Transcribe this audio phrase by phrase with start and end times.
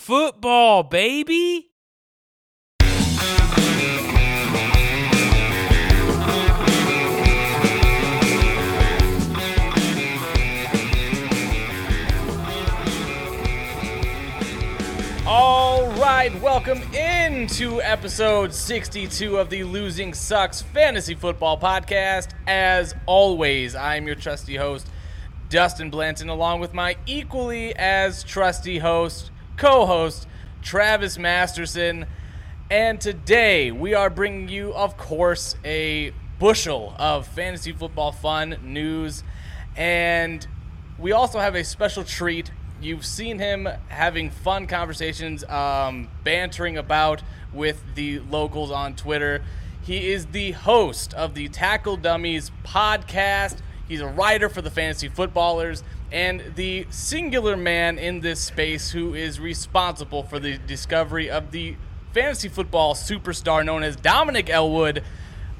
[0.00, 1.66] football, baby.
[15.26, 22.30] All right, welcome into episode 62 of the Losing Sucks Fantasy Football Podcast.
[22.46, 24.88] As always, I'm your trusty host,
[25.50, 29.29] Dustin Blanton, along with my equally as trusty host,
[29.60, 30.26] co host,
[30.62, 32.06] Travis Masterson.
[32.70, 39.22] And today we are bringing you, of course, a bushel of fantasy football fun news.
[39.76, 40.48] And
[40.98, 42.50] we also have a special treat.
[42.80, 49.42] You've seen him having fun conversations, um, bantering about with the locals on Twitter.
[49.82, 53.58] He is the host of the Tackle Dummies podcast.
[53.86, 55.82] He's a writer for the Fantasy Footballers
[56.12, 61.76] and the singular man in this space who is responsible for the discovery of the
[62.12, 65.02] fantasy football superstar known as Dominic Elwood.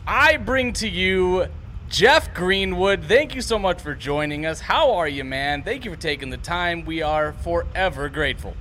[0.06, 1.46] I bring to you
[1.88, 3.04] Jeff Greenwood.
[3.04, 4.60] Thank you so much for joining us.
[4.60, 5.62] How are you, man?
[5.62, 6.84] Thank you for taking the time.
[6.84, 8.56] We are forever grateful.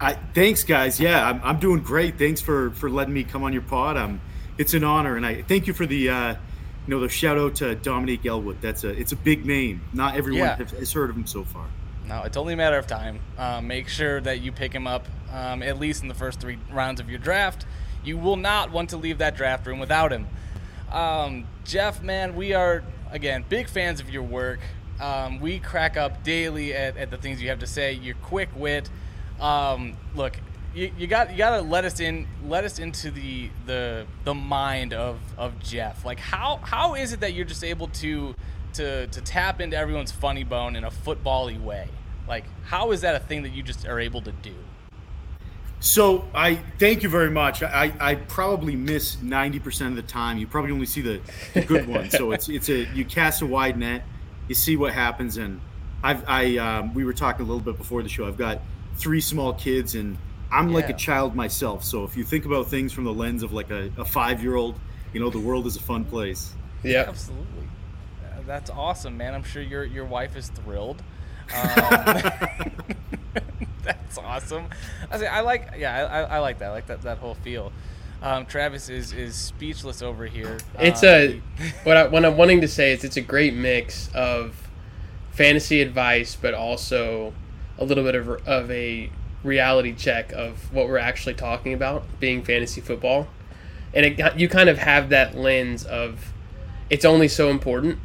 [0.00, 1.00] I, thanks, guys.
[1.00, 2.18] Yeah, I'm, I'm doing great.
[2.18, 3.96] Thanks for for letting me come on your pod.
[3.96, 4.20] Um,
[4.58, 6.34] it's an honor, and I thank you for the uh,
[6.86, 8.60] you know the shout out to Dominic Elwood.
[8.60, 9.82] That's a it's a big name.
[9.92, 10.56] Not everyone Yeah.
[10.56, 11.66] has, has heard of him so far.
[12.06, 13.18] No, it's only a matter of time.
[13.36, 16.58] Um, make sure that you pick him up um, at least in the first three
[16.70, 17.66] rounds of your draft.
[18.04, 20.28] You will not want to leave that draft room without him.
[20.92, 24.60] Um, Jeff, man, we are again big fans of your work.
[25.00, 27.92] Um, we crack up daily at, at the things you have to say.
[27.92, 28.88] Your quick wit.
[29.40, 30.36] Um, look,
[30.76, 34.34] you, you got you got to let us in let us into the the the
[34.34, 36.04] mind of of Jeff.
[36.04, 38.34] Like how how is it that you're just able to
[38.74, 41.88] to to tap into everyone's funny bone in a football-y way?
[42.28, 44.54] Like how is that a thing that you just are able to do?
[45.80, 47.62] So I thank you very much.
[47.62, 50.36] I, I probably miss ninety percent of the time.
[50.36, 51.22] You probably only see the,
[51.54, 52.12] the good ones.
[52.12, 54.04] So it's it's a you cast a wide net,
[54.46, 55.38] you see what happens.
[55.38, 55.62] And
[56.02, 58.26] I've I um, we were talking a little bit before the show.
[58.26, 58.60] I've got
[58.96, 60.18] three small kids, and
[60.50, 61.84] I'm like a child myself.
[61.84, 64.56] So if you think about things from the lens of like a, a five year
[64.56, 64.78] old,
[65.12, 66.54] you know the world is a fun place.
[66.82, 67.04] Yeah.
[67.08, 67.68] Absolutely.
[68.22, 69.34] Uh, That's awesome, man.
[69.34, 71.02] I'm sure your your wife is thrilled.
[71.54, 72.32] Um,
[73.82, 74.68] that's awesome.
[75.10, 77.34] I say I like yeah I, I, I like that I like that that whole
[77.34, 77.72] feel.
[78.22, 80.58] Um, Travis is is speechless over here.
[80.78, 81.42] It's Um, a
[81.84, 84.68] what I what I'm wanting to say is it's a great mix of
[85.30, 87.32] fantasy advice, but also
[87.78, 89.10] a little bit of of a
[89.44, 93.28] reality check of what we're actually talking about, being fantasy football,
[93.94, 96.32] and it got- you kind of have that lens of
[96.90, 97.98] it's only so important,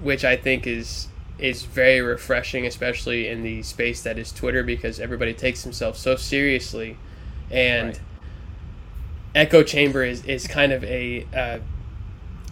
[0.00, 1.08] which I think is
[1.38, 6.16] is very refreshing, especially in the space that is Twitter, because everybody takes themselves so
[6.16, 6.96] seriously,
[7.50, 8.00] and Right.
[9.34, 11.58] echo chamber is, is kind of a uh,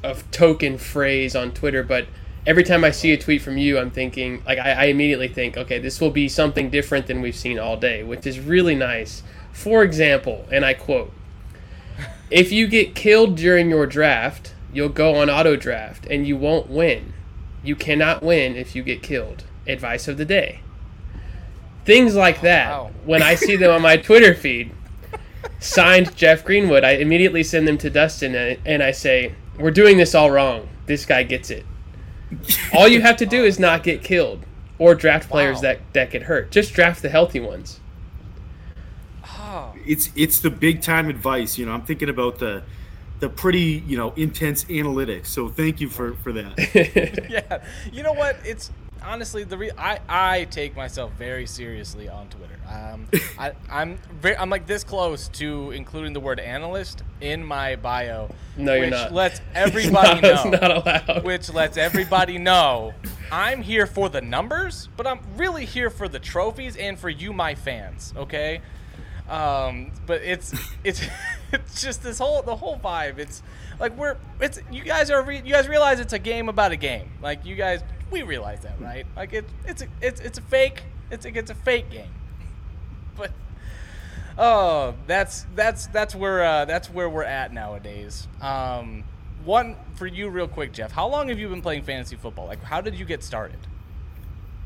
[0.02, 2.06] of token phrase on Twitter, but
[2.46, 5.56] every time I see a tweet from you, I'm thinking like I, I immediately think,
[5.56, 9.22] okay, this will be something different than we've seen all day, which is really nice.
[9.52, 11.12] For example, and I quote:
[12.30, 16.68] "If you get killed during your draft, you'll go on auto draft and you won't
[16.68, 17.12] win.
[17.62, 20.60] You cannot win if you get killed." Advice of the day.
[21.86, 22.68] Things like oh, that.
[22.68, 22.90] wow.
[23.04, 24.72] When I see them on my Twitter feed,
[25.58, 29.96] signed Jeff Greenwood, I immediately send them to Dustin and, and I say, "We're doing
[29.96, 30.68] this all wrong.
[30.86, 31.64] This guy gets it.
[32.72, 34.44] All you have to do is not get killed
[34.78, 35.62] or draft players Wow.
[35.62, 36.50] that that get hurt.
[36.50, 37.80] Just draft the healthy ones."
[39.38, 41.58] oh, it's it's the big time advice.
[41.58, 42.62] You know, I'm thinking about the
[43.20, 45.26] the pretty you know intense analytics.
[45.26, 47.26] So thank you for for that.
[47.30, 47.62] yeah.
[47.92, 48.36] You know what?
[48.44, 48.70] It's
[49.04, 52.58] honestly the re- I I take myself very seriously on Twitter.
[52.70, 53.06] Um,
[53.38, 58.30] I I'm very, I'm like this close to including the word analyst in my bio.
[58.56, 59.12] No, you're which not.
[59.12, 60.50] lets It's everybody not- it's know.
[60.50, 61.24] not allowed.
[61.24, 62.94] Which lets everybody know
[63.30, 67.32] I'm here for the numbers, but I'm really here for the trophies and for you,
[67.32, 68.12] my fans.
[68.16, 68.60] Okay.
[69.28, 71.00] Um, but it's it's
[71.52, 73.18] it's just this whole the whole vibe.
[73.18, 73.42] It's
[73.80, 76.76] like we're it's you guys are re, you guys realize it's a game about a
[76.76, 77.10] game.
[77.22, 77.82] Like you guys
[78.14, 79.04] we realize that, right?
[79.16, 82.08] Like it's it's a, it's it's a fake it's a, it's a fake game.
[83.16, 83.30] But
[84.36, 88.26] oh, that's that's that's where uh, that's where we're at nowadays.
[88.40, 89.04] Um,
[89.44, 90.90] one for you, real quick, Jeff.
[90.90, 92.46] How long have you been playing fantasy football?
[92.46, 93.60] Like, how did you get started?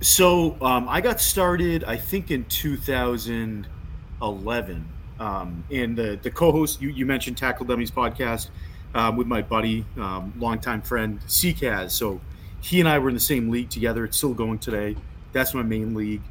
[0.00, 4.89] So um, I got started, I think, in 2011.
[5.21, 8.49] Um, and the, the co-host you, you mentioned Tackle Dummies podcast
[8.95, 11.91] um, with my buddy, um, longtime friend CCAS.
[11.91, 12.21] So
[12.61, 14.05] he and I were in the same league together.
[14.05, 14.97] It's still going today.
[15.33, 16.23] That's my main league.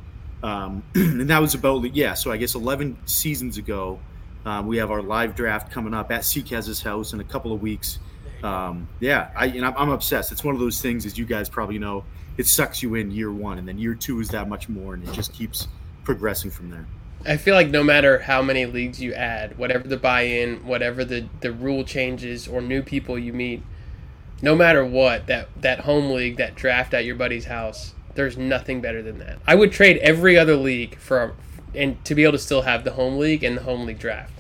[0.44, 2.14] Um, and that was about yeah.
[2.14, 4.00] So I guess 11 seasons ago,
[4.46, 7.62] um, we have our live draft coming up at Seakez's house in a couple of
[7.62, 8.00] weeks.
[8.44, 10.32] Um, yeah, I and I'm, I'm obsessed.
[10.32, 12.04] It's one of those things, as you guys probably know,
[12.38, 15.04] it sucks you in year one, and then year two is that much more, and
[15.04, 15.68] it just keeps
[16.04, 16.86] progressing from there.
[17.26, 21.28] I feel like no matter how many leagues you add, whatever the buy-in, whatever the,
[21.42, 23.64] the rule changes or new people you meet,
[24.42, 28.82] no matter what, that that home league, that draft at your buddy's house, there's nothing
[28.82, 29.40] better than that.
[29.48, 31.36] I would trade every other league for
[31.74, 34.34] and to be able to still have the home league and the home league draft.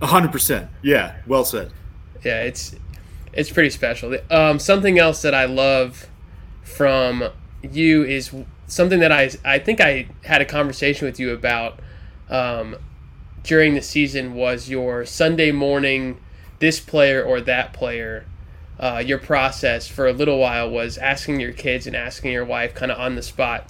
[0.00, 0.70] hundred percent.
[0.82, 1.72] Yeah, well said.
[2.24, 2.74] Yeah, it's
[3.32, 4.16] it's pretty special.
[4.30, 6.08] Um, something else that I love
[6.62, 7.30] from
[7.62, 8.34] you is
[8.66, 11.80] something that I I think I had a conversation with you about
[12.28, 12.76] um,
[13.42, 16.20] during the season was your Sunday morning
[16.58, 18.24] this player or that player.
[18.80, 22.74] Uh, your process for a little while was asking your kids and asking your wife
[22.74, 23.68] kind of on the spot,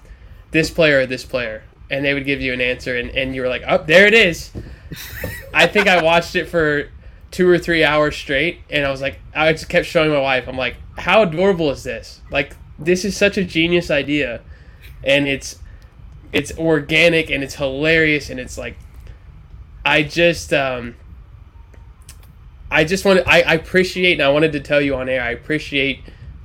[0.52, 3.42] this player or this player, and they would give you an answer, and, and you
[3.42, 4.50] were like, oh, there it is.
[5.54, 6.88] I think I watched it for
[7.30, 10.48] two or three hours straight, and I was like, I just kept showing my wife.
[10.48, 12.20] I'm like, how adorable is this?
[12.30, 14.40] Like, this is such a genius idea,
[15.04, 15.58] and it's
[16.32, 18.76] it's organic and it's hilarious and it's like,
[19.84, 20.96] I just um,
[22.72, 25.30] I just wanted I, I appreciate and I wanted to tell you on air I
[25.30, 26.00] appreciate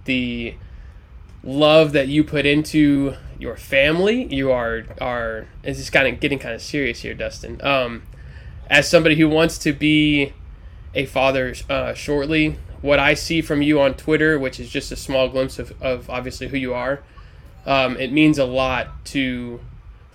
[0.06, 0.56] the
[1.44, 4.34] love that you put into your family.
[4.34, 7.64] You are are it's just kind of getting kind of serious here, Dustin.
[7.64, 8.04] Um,
[8.70, 10.34] as somebody who wants to be
[10.94, 12.58] a father uh, shortly.
[12.82, 16.10] What I see from you on Twitter, which is just a small glimpse of, of
[16.10, 17.02] obviously who you are,
[17.66, 19.60] um, it means a lot to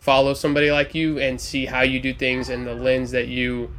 [0.01, 3.71] follow somebody like you and see how you do things and the lens that you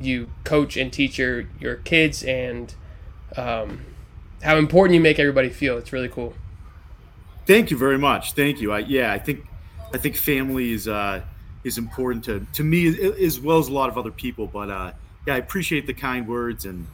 [0.00, 2.74] you coach and teach your, your kids and
[3.36, 3.84] um,
[4.42, 5.78] how important you make everybody feel.
[5.78, 6.34] It's really cool.
[7.46, 8.32] Thank you very much.
[8.32, 8.72] Thank you.
[8.72, 9.46] I, yeah, I think
[9.92, 11.22] I think family is uh,
[11.62, 12.88] is important to, to me
[13.24, 14.46] as well as a lot of other people.
[14.46, 14.92] But uh,
[15.26, 16.86] yeah, I appreciate the kind words and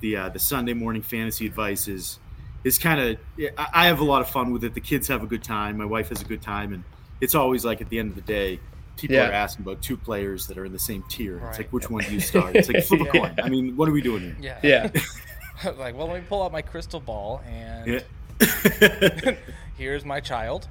[0.00, 2.18] the uh, the Sunday morning fantasy advice is
[2.64, 3.18] is kind of
[3.56, 4.74] I have a lot of fun with it.
[4.74, 5.76] The kids have a good time.
[5.78, 6.84] My wife has a good time, and
[7.20, 8.60] it's always like at the end of the day,
[8.98, 9.28] people yeah.
[9.28, 11.38] are asking about two players that are in the same tier.
[11.38, 11.50] Right.
[11.50, 12.56] It's like which one do you start?
[12.56, 13.34] It's like flip a coin.
[13.42, 14.36] I mean, what are we doing here?
[14.62, 15.02] Yeah, yeah.
[15.78, 18.02] like, well, let me pull out my crystal ball and
[18.40, 19.36] yeah.
[19.76, 20.68] here's my child.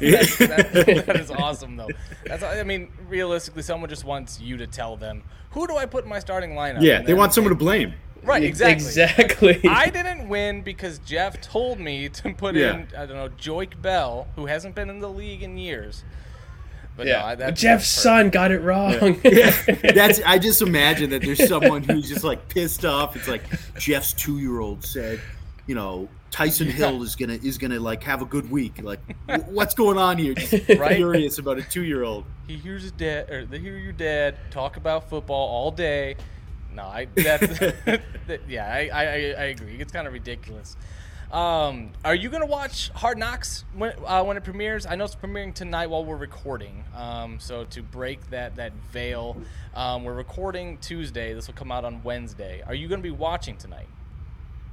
[0.00, 1.88] that, that, that is awesome, though.
[2.26, 6.04] That's I mean, realistically, someone just wants you to tell them who do I put
[6.04, 6.82] in my starting lineup.
[6.82, 7.94] Yeah, they want someone to blame.
[8.22, 8.86] Right, exactly.
[8.86, 9.60] Exactly.
[9.68, 12.74] I didn't win because Jeff told me to put yeah.
[12.74, 16.04] in I don't know Joique Bell, who hasn't been in the league in years.
[17.00, 19.18] But yeah, no, Jeff's son got it wrong.
[19.24, 19.54] Yeah.
[19.66, 19.92] yeah.
[19.92, 23.16] that's I just imagine that there's someone who's just like pissed off.
[23.16, 23.42] It's like
[23.78, 25.18] Jeff's two year old said,
[25.66, 26.72] you know, Taysom yeah.
[26.72, 28.82] Hill is gonna is gonna like have a good week.
[28.82, 29.00] Like,
[29.46, 30.34] what's going on here?
[30.34, 30.96] Just right?
[30.96, 32.26] Furious about a two year old.
[32.46, 36.16] He hears his dad, or they hear your dad talk about football all day.
[36.74, 37.58] No, I that's
[38.26, 39.76] that, yeah, I, I I agree.
[39.80, 40.76] It's kind of ridiculous.
[41.32, 44.84] Um, are you gonna watch Hard Knocks when uh, when it premieres?
[44.84, 46.82] I know it's premiering tonight while we're recording.
[46.94, 49.36] Um, so to break that that veil,
[49.74, 51.32] um, we're recording Tuesday.
[51.32, 52.62] This will come out on Wednesday.
[52.66, 53.86] Are you gonna be watching tonight?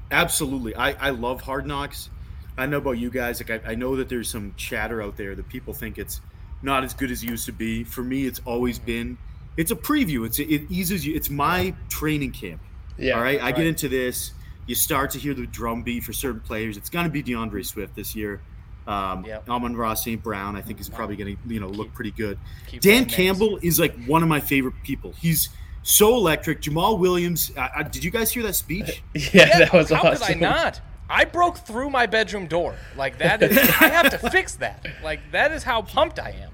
[0.09, 0.75] Absolutely.
[0.75, 2.09] I, I love Hard Knocks.
[2.57, 3.39] I know about you guys.
[3.39, 6.21] Like I, I know that there's some chatter out there that people think it's
[6.63, 7.83] not as good as it used to be.
[7.83, 9.19] For me, it's always been.
[9.57, 10.25] It's a preview.
[10.25, 11.16] It's it eases you.
[11.16, 12.61] It's my training camp.
[12.97, 13.14] Yeah.
[13.14, 13.40] All right.
[13.42, 14.31] I get into this.
[14.68, 16.78] You start to hear the drum beat for certain players.
[16.78, 18.42] It's going to be DeAndre Swift this year.
[18.86, 19.50] Um, yep.
[19.50, 20.21] Amon-Ra St.
[20.21, 22.38] Brown, I think, is probably going to you know look pretty good.
[22.80, 25.14] Dan Campbell is like one of my favorite people.
[25.19, 25.50] He's
[25.83, 26.62] so electric.
[26.62, 27.52] Jamaal Williams.
[27.56, 29.04] Uh, uh, did you guys hear that speech?
[29.14, 30.21] yeah, yeah, that was how awesome.
[30.21, 30.81] How could I not?
[31.09, 32.76] I broke through my bedroom door.
[32.95, 33.57] Like that is.
[33.81, 34.86] I have to fix that.
[35.04, 36.52] Like that is how pumped I am.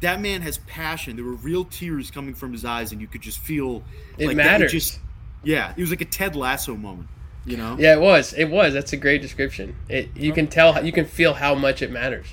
[0.00, 1.16] That man has passion.
[1.16, 3.82] There were real tears coming from his eyes, and you could just feel
[4.16, 4.70] it like matters.
[4.70, 5.00] Just,
[5.42, 7.08] yeah, it was like a Ted Lasso moment.
[7.48, 7.76] You know?
[7.78, 8.34] Yeah, it was.
[8.34, 8.74] It was.
[8.74, 9.74] That's a great description.
[9.88, 10.14] It.
[10.14, 10.84] You can tell.
[10.84, 12.26] You can feel how much it matters.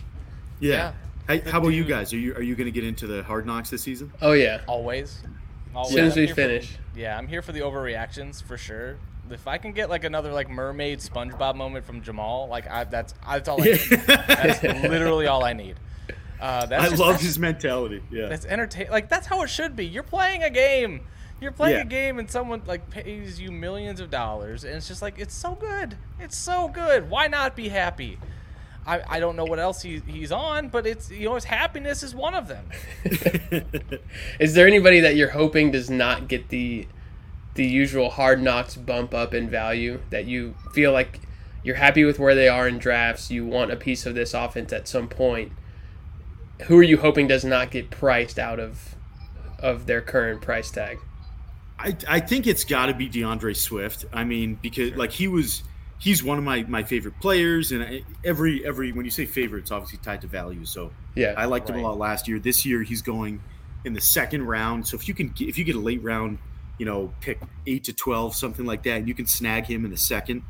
[0.59, 0.73] Yeah.
[0.73, 0.93] yeah.
[1.27, 2.13] Hey, how about you guys?
[2.13, 4.11] Are you are you going to get into the Hard Knocks this season?
[4.21, 5.23] Oh yeah, always.
[5.75, 6.71] As soon as we finish.
[6.71, 8.97] For, yeah, I'm here for the overreactions for sure.
[9.29, 13.13] If I can get like another like mermaid SpongeBob moment from Jamaal, like I, that's
[13.27, 13.79] that's all I need.
[14.07, 15.77] that's literally all I need.
[16.39, 18.03] Uh, I just, love his mentality.
[18.11, 18.89] Yeah, that's entertain.
[18.91, 19.85] Like that's how it should be.
[19.85, 21.01] You're playing a game.
[21.41, 21.81] You're playing yeah.
[21.81, 25.33] a game and someone like pays you millions of dollars, and it's just like it's
[25.33, 25.97] so good.
[26.19, 27.09] It's so good.
[27.09, 28.17] Why not be happy?
[28.87, 32.03] I, I don't know what else he, he's on, but it's you know his happiness
[32.03, 32.69] is one of them.
[34.39, 36.87] is there anybody that you're hoping does not get the
[37.55, 41.21] the usual hard knocks bump up in value that you feel like
[41.63, 44.71] you're happy with where they are in drafts, you want a piece of this offense
[44.71, 45.51] at some point,
[46.63, 48.95] who are you hoping does not get priced out of
[49.59, 50.99] of their current price tag?
[51.77, 54.05] I, I think it's got to be DeAndre Swift.
[54.13, 55.63] I mean, because like he was,
[55.99, 59.59] he's one of my, my favorite players, and I, every every when you say favorite,
[59.59, 60.65] it's obviously tied to value.
[60.65, 61.33] So Yeah.
[61.37, 62.39] I liked him a lot last year.
[62.39, 63.41] This year he's going
[63.83, 64.87] in the second round.
[64.87, 66.39] So if you can get, if you get a late round,
[66.77, 69.91] you know, pick eight to twelve, something like that, and you can snag him in
[69.91, 70.43] the second.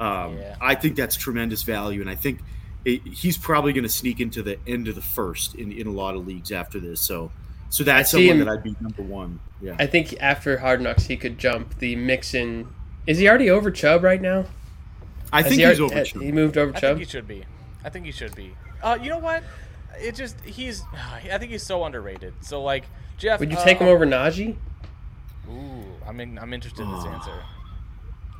[0.00, 0.56] Um, Yeah.
[0.60, 2.40] I think that's tremendous value, and I think
[2.84, 5.90] it, he's probably going to sneak into the end of the first in, in a
[5.90, 7.02] lot of leagues after this.
[7.02, 7.30] So
[7.70, 9.40] so that's I see someone him- that I'd be number one.
[9.62, 9.76] Yeah.
[9.78, 12.68] I think after Hard Knocks he could jump the Mixon.
[13.06, 14.44] Is he already over Chubb right now?
[15.32, 16.00] I Has think he, he's already- over.
[16.02, 16.22] uh, Chubb.
[16.22, 16.98] He moved over I think Chubb.
[16.98, 17.44] he should be.
[17.84, 18.54] I think he should be.
[18.82, 19.42] Uh, you know what?
[19.98, 20.82] It just he's.
[21.32, 22.34] I think he's so underrated.
[22.42, 22.84] So like
[23.18, 24.56] Jeff, Would you uh, take him over Najee?
[25.48, 27.08] Ooh, I'm in, I'm interested in this Oh.
[27.10, 27.32] answer.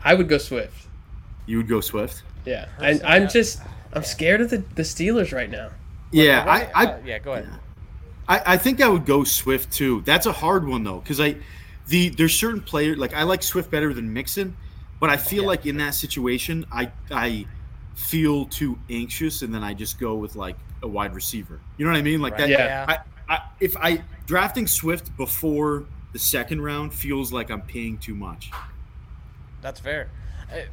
[0.05, 0.87] I would go Swift.
[1.47, 2.23] You would go Swift.
[2.47, 3.61] Yeah, I, I'm just
[3.93, 5.71] I'm scared of the, the Steelers right now.
[6.13, 6.71] Yeah, I, Right?
[6.75, 7.49] I, Uh, yeah, go ahead.
[8.31, 10.01] I, I think I would go Swift too.
[10.03, 11.37] That's a hard one though, because I,
[11.89, 14.57] the there's certain players like I like Swift better than Mixon,
[15.01, 15.49] but I feel Yeah.
[15.49, 17.47] like in that situation I I
[17.95, 21.61] feel too anxious and then I just go with like a wide receiver.
[21.77, 22.23] You know what I mean?
[22.23, 22.49] Like Right.
[22.49, 22.49] that.
[22.49, 22.87] Yeah.
[23.29, 28.15] I, I if I drafting Swift before the second round feels like I'm paying too
[28.15, 28.51] much.
[29.61, 30.09] That's fair.
[30.51, 30.65] Uh, I-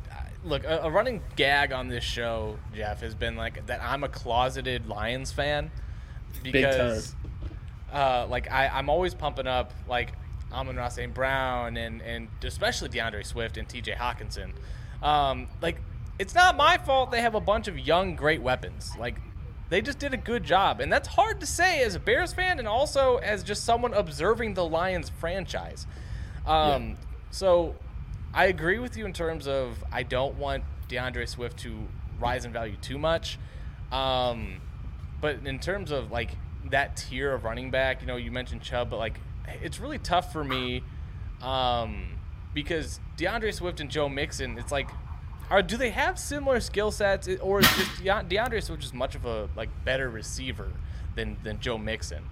[0.43, 3.81] look, a, a running gag on this show, Jeff, has been like that.
[3.83, 5.69] I'm a closeted Lions fan
[6.43, 7.15] because,
[7.93, 10.13] uh, like, I, I'm always pumping up like
[10.51, 11.13] Amon-Ra St.
[11.13, 13.93] Brown and and especially DeAndre Swift and T.J.
[13.93, 14.51] Hockenson.
[15.01, 15.81] Um, like,
[16.19, 18.91] it's not my fault they have a bunch of young, great weapons.
[18.97, 19.19] Like,
[19.69, 22.57] they just did a good job, and that's hard to say as a Bears fan
[22.59, 25.85] and also as just someone observing the Lions franchise.
[26.45, 26.97] Um,
[27.31, 27.75] So
[28.33, 31.87] I agree with you in terms of I don't want DeAndre Swift to
[32.19, 33.37] rise in value too much.
[33.91, 34.61] Um,
[35.19, 36.31] but in terms of like
[36.69, 39.19] that tier of running back, you know, you mentioned Chubb, but like
[39.61, 40.83] it's really tough for me
[41.41, 42.17] um,
[42.53, 44.89] because DeAndre Swift and Joe Mixon, it's like,
[45.49, 49.25] are do they have similar skill sets, or is just DeAndre Swift just much of
[49.25, 50.71] a like better receiver
[51.15, 52.23] than than Joe Mixon?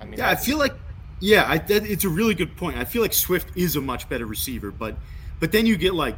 [0.00, 0.74] I mean, Yeah, I feel like
[1.20, 2.76] yeah, I, that, it's a really good point.
[2.76, 4.96] I feel like Swift is a much better receiver, but
[5.40, 6.16] but then you get like,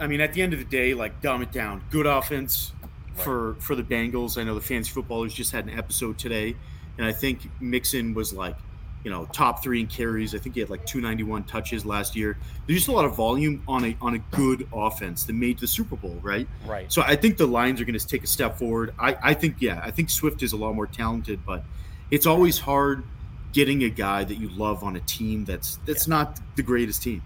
[0.00, 1.82] I mean, at the end of the day, like dumb it down.
[1.90, 2.72] Good offense
[3.14, 4.38] for for the Bengals.
[4.38, 6.56] I know the fantasy footballers just had an episode today,
[6.98, 8.56] and I think Mixon was like,
[9.04, 10.34] you know, top three in carries.
[10.34, 12.36] I think he had like 291 touches last year.
[12.66, 15.66] There's just a lot of volume on a on a good offense that made the
[15.66, 16.48] Super Bowl, right?
[16.66, 16.90] right.
[16.92, 18.94] So I think the Lions are going to take a step forward.
[18.98, 21.64] I, I think, yeah, I think Swift is a lot more talented, but
[22.10, 23.04] it's always hard
[23.52, 27.22] getting a guy that you love on a team that's that's not the greatest team.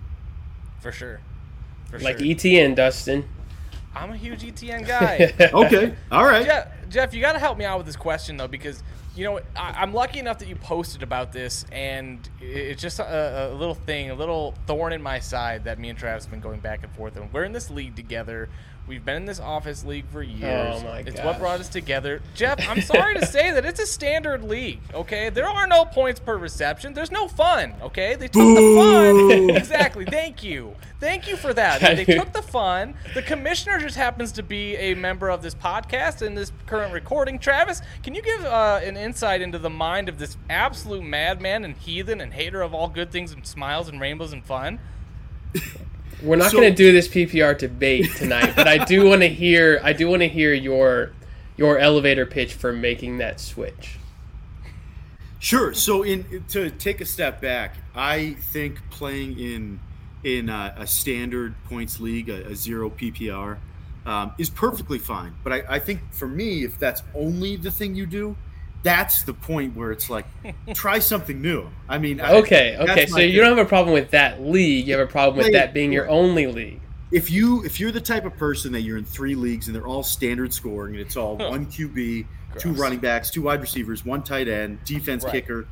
[0.81, 1.21] For sure.
[1.91, 2.27] For Like sure.
[2.27, 3.25] ETN, Dustin.
[3.99, 5.33] I'm a huge ETN guy.
[5.53, 6.45] Okay, all right.
[6.45, 8.83] Jeff, Jeff, you got to help me out with this question though, because
[9.15, 13.51] you know I, I'm lucky enough that you posted about this, and it's just a,
[13.53, 16.41] a little thing, a little thorn in my side that me and Travis have been
[16.41, 17.17] going back and forth.
[17.17, 18.49] And we're in this league together.
[18.89, 20.77] We've been in this office league for years.
[20.81, 21.25] Oh, my it's gosh.
[21.27, 22.23] what brought us together.
[22.35, 24.81] Jeff, I'm sorry to say that it's a standard league.
[24.95, 26.95] Okay, there are no points per reception.
[26.95, 27.75] There's no fun.
[27.83, 29.51] Okay, they took the fun.
[29.57, 30.07] exactly.
[30.07, 30.75] Thank you.
[31.01, 31.83] Thank you for that.
[31.83, 32.95] They took the fun.
[33.13, 37.39] The commissioner just happens to be a member of this podcast and this current recording.
[37.39, 41.77] Travis, can you give uh, an insight into the mind of this absolute madman and
[41.77, 44.79] heathen and hater of all good things and smiles and rainbows and fun?
[46.23, 49.29] We're not So- going to do this PPR debate tonight, but I do want to
[49.29, 49.81] hear.
[49.83, 51.13] I do want to hear your
[51.57, 53.99] your elevator pitch for making that switch.
[55.41, 55.73] Sure.
[55.73, 59.81] So, in to take a step back, I think playing in
[60.25, 63.59] in a, a standard points league, a, a zero PPR,
[64.05, 65.35] um, is perfectly fine.
[65.45, 68.37] But I, I think for me, if that's only the thing you do,
[68.83, 70.25] that's the point where it's like,
[70.75, 71.67] try something new.
[71.89, 73.07] I mean, I- Okay, okay.
[73.07, 73.37] So my you thing.
[73.49, 74.87] don't have a problem with that league.
[74.87, 76.81] You have a problem with Wait, that being your only league.
[77.11, 79.87] if you if you're the type of person that you're in three leagues and they're
[79.87, 82.27] all standard scoring and it's all one QB,
[82.59, 85.33] two running backs, two wide receivers, one tight end, defense Right.
[85.33, 85.67] kicker,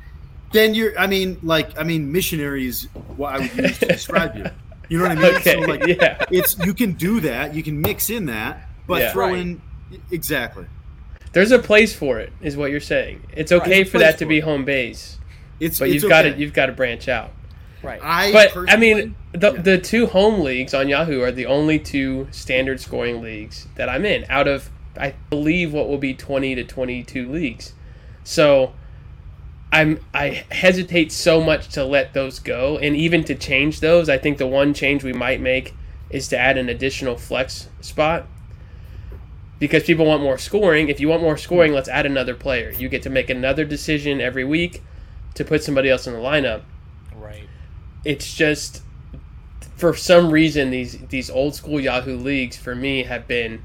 [0.51, 2.85] then you're I mean like I mean missionary is
[3.15, 4.45] what I would use to describe you.
[4.89, 5.35] You know what I mean?
[5.35, 6.23] Okay, So like yeah.
[6.31, 9.11] it's you can do that, you can mix in that, but Yeah.
[9.11, 9.39] throw Right.
[9.39, 9.61] in
[10.11, 10.65] exactly.
[11.37, 13.21] There's a place for it, is what you're saying.
[13.31, 14.43] It's okay There's a for that to for be it.
[14.43, 15.19] home base,
[15.59, 16.39] It's but it's you've got to okay.
[16.39, 17.29] you've got to branch out.
[17.83, 17.99] Right.
[18.01, 19.61] I But I mean, the yeah.
[19.61, 24.03] the two home leagues on Yahoo are the only two standard scoring leagues that I'm
[24.03, 27.73] in out of I believe what will be 20 to 22 leagues.
[28.23, 28.73] So
[29.71, 34.09] I'm I hesitate so much to let those go and even to change those.
[34.09, 35.75] I think the one change we might make
[36.09, 38.25] is to add an additional flex spot.
[39.59, 40.89] Because people want more scoring.
[40.89, 42.71] If you want more scoring, let's add another player.
[42.71, 44.83] You get to make another decision every week
[45.35, 46.63] to put somebody else in the lineup.
[47.15, 47.47] Right.
[48.05, 48.81] It's just
[49.75, 53.63] for some reason these these old school Yahoo leagues for me have been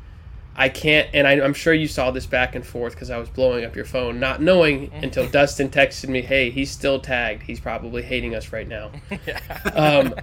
[0.54, 3.28] I can't and I, I'm sure you saw this back and forth because I was
[3.30, 7.42] blowing up your phone, not knowing until Dustin texted me, "Hey, he's still tagged.
[7.42, 8.90] He's probably hating us right now."
[9.74, 10.14] um,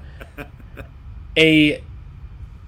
[1.37, 1.83] a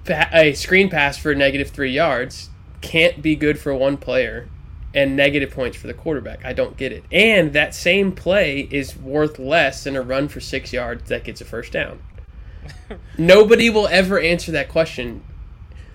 [0.07, 2.49] a screen pass for negative three yards
[2.81, 4.47] can't be good for one player
[4.93, 6.43] and negative points for the quarterback.
[6.43, 7.03] I don't get it.
[7.11, 11.39] And that same play is worth less than a run for six yards that gets
[11.41, 12.01] a first down.
[13.17, 15.23] Nobody will ever answer that question.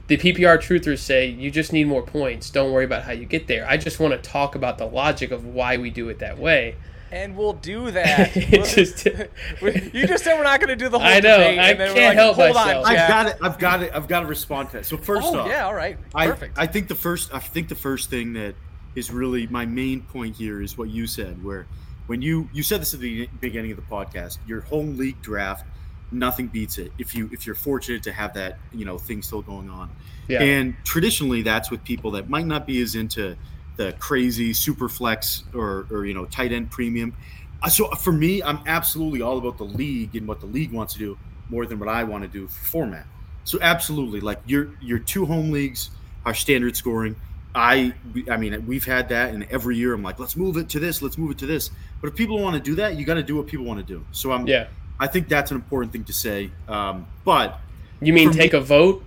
[0.06, 2.48] The PPR truthers say you just need more points.
[2.48, 3.68] Don't worry about how you get there.
[3.68, 6.76] I just want to talk about the logic of why we do it that way.
[7.12, 8.32] And we'll do that.
[8.34, 9.04] Just-
[9.94, 11.80] you just said we're not going to do the whole I know, debate, I and
[11.80, 12.86] then we're can't like, help Hold myself.
[12.86, 13.36] on, I've got it.
[13.42, 13.92] I've got it.
[13.94, 14.86] I've got to respond to that.
[14.86, 16.58] So first Oh off, yeah, all right, I, perfect.
[16.58, 18.54] I think the first I think the first thing that
[18.94, 21.66] is really my main point here is what you said, where
[22.06, 25.64] when you you said this at the beginning of the podcast, your home league draft,
[26.10, 29.42] nothing beats it if you if you're fortunate to have that you know thing still
[29.42, 29.90] going on.
[30.28, 30.42] Yeah.
[30.42, 33.36] And traditionally, that's with people that might not be as into
[33.76, 37.14] the crazy super flex or or you know tight end premium.
[37.62, 40.92] Uh, So for me, I'm absolutely all about the league and what the league wants
[40.94, 41.18] to do
[41.48, 43.06] more than what I want to do for format.
[43.44, 45.90] So absolutely, like your your two home leagues
[46.24, 47.16] are standard scoring.
[47.54, 47.94] I
[48.30, 51.00] I mean we've had that, and every year I'm like, let's move it to this,
[51.02, 51.70] let's move it to this.
[52.00, 53.94] But if people want to do that, you got to do what people want to
[53.94, 54.04] do.
[54.12, 54.66] So I'm yeah.
[54.98, 56.50] I think that's an important thing to say.
[56.68, 57.60] Um, but
[58.00, 59.04] You mean For me- take a vote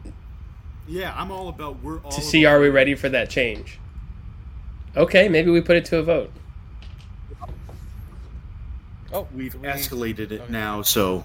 [0.88, 3.80] yeah, I'm all about we're all to see are we ready for that change?
[5.00, 6.32] Okay, maybe we put it to a vote.
[9.14, 10.52] oh, we've we- escalated it okay.
[10.52, 11.24] now so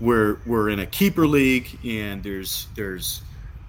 [0.00, 3.22] we're we're in a keeper league and there's there's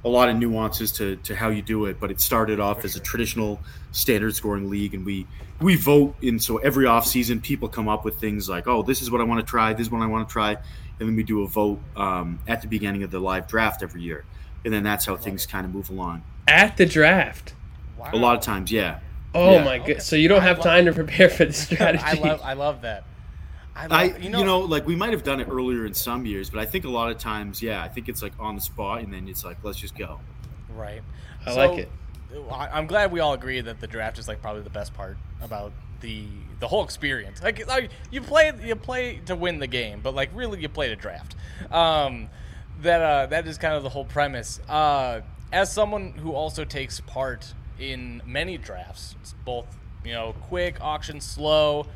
[0.04, 2.96] a lot of nuances to, to how you do it but it started off as
[2.96, 3.60] a traditional
[3.92, 5.26] standard scoring league and we
[5.62, 9.02] we vote and so every off season people come up with things like oh this
[9.02, 11.16] is what i want to try this is what i want to try and then
[11.16, 14.26] we do a vote um, at the beginning of the live draft every year
[14.66, 17.54] and then that's how things kind of move along At the draft.
[17.98, 18.10] Wow.
[18.12, 19.00] a lot of times yeah
[19.36, 19.64] Oh Yeah.
[19.64, 19.94] my Okay.
[19.96, 20.02] god!
[20.04, 22.04] So you don't I have love- time to prepare for the strategy.
[22.06, 23.04] I love, I love that.
[23.76, 26.52] I, love, I, you know, like we might have done it earlier in some years,
[26.52, 29.02] but I think a lot of times, yeah, I think it's like on the spot,
[29.02, 30.20] and then it's like, let's just go.
[30.76, 31.02] right.
[31.46, 31.92] I So, like it.
[32.52, 35.18] I- I'm glad we all agree that the draft is like probably the best part
[35.42, 36.26] about the
[36.60, 37.42] the whole experience.
[37.42, 40.90] Like, like you play you play to win the game, but like really you play
[40.90, 41.36] to draft.
[41.72, 42.30] Um,
[42.82, 44.60] that uh, that is kind of the whole premise.
[44.70, 49.66] Uh, as someone who also takes part in many drafts, both
[50.04, 51.88] you know quick, auction, slow.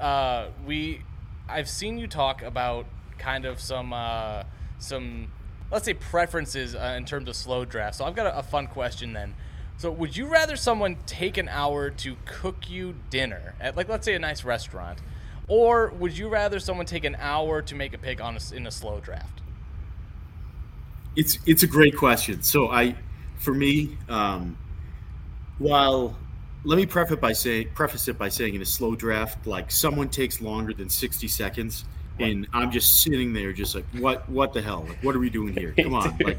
[0.00, 1.02] Uh, we
[1.48, 2.86] I've seen you talk about
[3.18, 4.44] kind of some uh,
[4.78, 5.32] some
[5.70, 7.96] let's say preferences uh, in terms of slow draft.
[7.96, 9.34] So I've got a, a fun question then.
[9.78, 14.04] So would you rather someone take an hour to cook you dinner at like let's
[14.04, 14.98] say a nice restaurant,
[15.48, 18.66] or would you rather someone take an hour to make a pick on a in
[18.66, 19.40] a slow draft?
[21.16, 22.42] It's it's a great question.
[22.42, 22.94] So I,
[23.36, 24.56] for me, um,
[25.62, 26.16] while
[26.64, 30.08] let me preface by saying preface it by saying in a slow draft, like someone
[30.08, 31.84] takes longer than sixty seconds,
[32.18, 34.84] and I'm just sitting there, just like, what what the hell?
[34.88, 35.74] Like, what are we doing here?
[35.76, 36.38] Come on, like,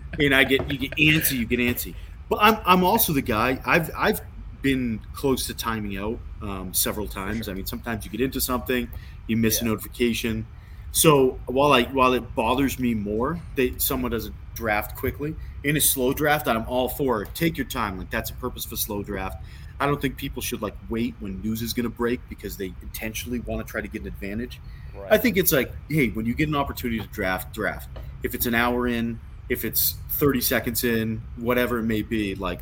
[0.18, 1.94] and I get you get antsy, you get antsy.
[2.28, 3.60] But I'm I'm also the guy.
[3.64, 4.20] I've I've
[4.62, 7.48] been close to timing out um, several times.
[7.48, 8.90] I mean, sometimes you get into something,
[9.26, 10.46] you miss a notification.
[10.92, 15.80] So while I while it bothers me more that someone doesn't draft quickly in a
[15.80, 17.34] slow draft, I'm all for it.
[17.34, 17.98] Take your time.
[17.98, 19.42] Like that's a purpose of a slow draft.
[19.80, 22.72] I don't think people should like wait when news is going to break because they
[22.82, 24.60] intentionally want to try to get an advantage.
[24.94, 25.10] Right.
[25.10, 27.88] I think it's like, hey, when you get an opportunity to draft, draft.
[28.22, 32.60] If it's an hour in, if it's 30 seconds in, whatever it may be, like,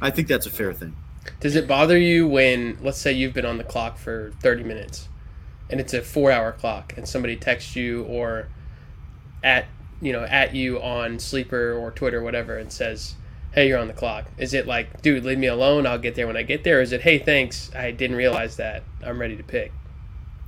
[0.00, 0.96] I think that's a fair thing.
[1.40, 5.08] Does it bother you when, let's say, you've been on the clock for 30 minutes,
[5.72, 8.48] and it's a four-hour clock, and somebody texts you or
[9.42, 9.64] at
[10.00, 13.16] you know at you on Sleeper or Twitter, or whatever, and says,
[13.52, 15.86] "Hey, you're on the clock." Is it like, dude, leave me alone?
[15.86, 16.78] I'll get there when I get there.
[16.78, 18.84] Or is it, hey, thanks, I didn't realize that.
[19.04, 19.72] I'm ready to pick.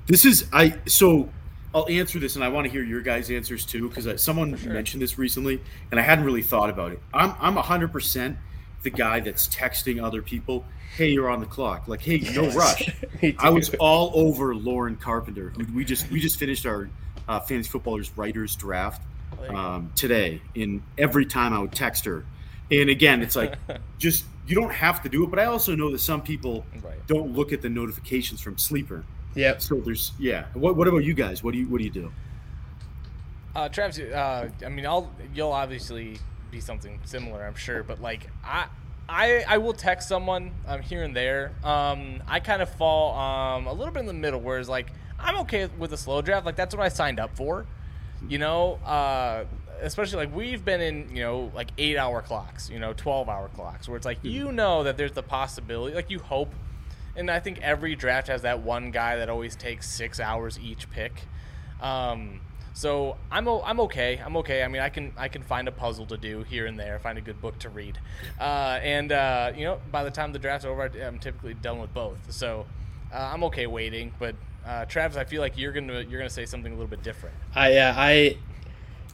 [0.06, 1.30] This is I so
[1.74, 4.50] I'll answer this, and I want to hear your guys' answers too, because uh, someone
[4.66, 5.60] mentioned this recently,
[5.90, 7.00] and I hadn't really thought about it.
[7.14, 8.36] I'm I'm hundred percent
[8.84, 10.64] the guy that's texting other people,
[10.96, 12.88] "Hey, you're on the clock." Like, "Hey, no rush."
[13.38, 16.88] I was all over Lauren Carpenter, we just we just finished our
[17.28, 19.02] uh, fantasy footballers writers draft
[19.36, 19.54] go.
[19.56, 20.40] um, today.
[20.54, 22.24] And every time I would text her,
[22.70, 23.54] and again, it's like
[23.98, 25.30] just you don't have to do it.
[25.30, 27.04] But I also know that some people Right.
[27.06, 29.04] don't look at the notifications from Sleeper.
[29.34, 29.58] Yeah.
[29.58, 30.44] So there's yeah.
[30.54, 31.42] What, what about you guys?
[31.42, 32.12] What do you what do you do?
[33.56, 36.18] Uh, Travis, uh, I mean, I'll you'll obviously
[36.54, 38.66] be something similar, I'm sure, but like I,
[39.08, 41.52] I, I will text someone um, here and there.
[41.62, 45.36] Um, I kind of fall um, a little bit in the middle, whereas like I'm
[45.40, 46.46] okay with a slow draft.
[46.46, 47.66] Like that's what I signed up for,
[48.28, 48.74] you know.
[48.84, 49.44] Uh,
[49.82, 53.48] especially like we've been in you know like eight hour clocks, you know, twelve hour
[53.48, 56.54] clocks, where it's like you know that there's the possibility, like you hope,
[57.16, 60.88] and I think every draft has that one guy that always takes six hours each
[60.90, 61.22] pick.
[61.80, 62.40] Um,
[62.74, 64.20] so I'm o- I'm okay.
[64.22, 64.62] I'm okay.
[64.64, 67.16] I mean, I can I can find a puzzle to do here and there, find
[67.16, 67.98] a good book to read,
[68.40, 71.94] uh, and uh, you know, by the time the draft's over, I'm typically done with
[71.94, 72.32] both.
[72.32, 72.66] So
[73.12, 74.12] uh, I'm okay waiting.
[74.18, 74.34] But
[74.66, 77.36] uh, Travis, I feel like you're gonna you're gonna say something a little bit different.
[77.54, 78.38] I yeah I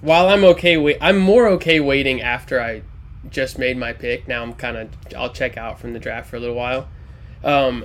[0.00, 2.82] while I'm okay wait I'm more okay waiting after I
[3.28, 4.26] just made my pick.
[4.26, 6.88] Now I'm kind of I'll check out from the draft for a little while.
[7.44, 7.84] Um,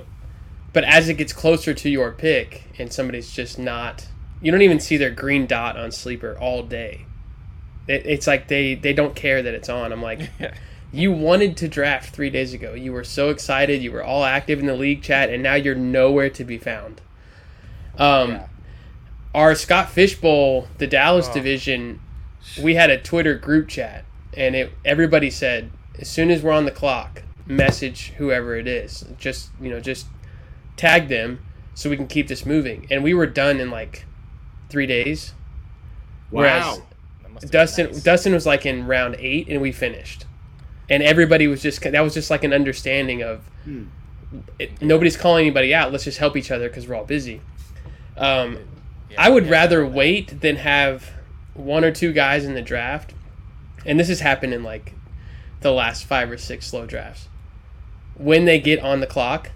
[0.72, 4.06] but as it gets closer to your pick and somebody's just not
[4.40, 7.06] you don't even see their green dot on sleeper all day.
[7.88, 9.92] It, it's like they they don't care that it's on.
[9.92, 10.30] I'm like,
[10.92, 12.74] you wanted to draft three days ago.
[12.74, 13.82] You were so excited.
[13.82, 17.00] You were all active in the league chat, and now you're nowhere to be found.
[17.98, 18.46] Um, Yeah.
[19.34, 21.32] our Scott Fish Bowl, the Dallas Oh.
[21.34, 22.00] division,
[22.62, 26.64] we had a Twitter group chat, and it everybody said as soon as we're on
[26.66, 29.04] the clock, message whoever it is.
[29.18, 30.06] Just you know, just
[30.76, 31.38] tag them
[31.74, 32.86] so we can keep this moving.
[32.90, 34.04] And we were done in like
[34.68, 35.32] three days.
[36.30, 36.82] Whereas Wow.
[37.22, 38.02] That must have been Dustin nice.
[38.02, 40.24] Dustin was like in round eight, and we finished.
[40.88, 43.84] And everybody was just that was just like an understanding of Hmm.
[44.58, 45.92] it, nobody's calling anybody out.
[45.92, 47.40] Let's just help each other because we're all busy.
[48.16, 48.58] Um,
[49.10, 51.10] Yeah, I would yeah, rather wait than have
[51.54, 53.14] one or two guys in the draft,
[53.84, 54.94] and this has happened in like
[55.60, 57.28] the last five or six slow drafts.
[58.14, 59.50] When they get on the clock,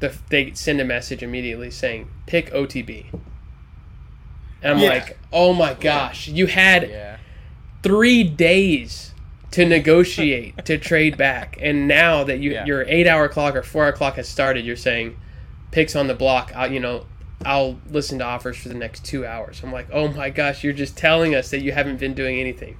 [0.00, 3.06] the, they send a message immediately saying pick OTB.
[4.64, 4.88] And I'm Yeah.
[4.88, 7.16] like, oh my gosh, you had Yeah.
[7.82, 9.12] three days
[9.50, 12.64] to negotiate to trade back, and now that you, Yeah.
[12.64, 15.16] your eight hour clock or four hour clock has started, you're saying
[15.70, 16.50] picks on the block.
[16.56, 17.04] I'll, you know,
[17.44, 19.60] I'll listen to offers for the next two hours.
[19.62, 22.76] I'm like, oh my gosh, you're just telling us that you haven't been doing anything.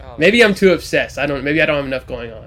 [0.00, 1.18] Oh, Maybe I'm too obsessed.
[1.18, 1.42] I don't.
[1.42, 2.46] Maybe I don't have enough going on.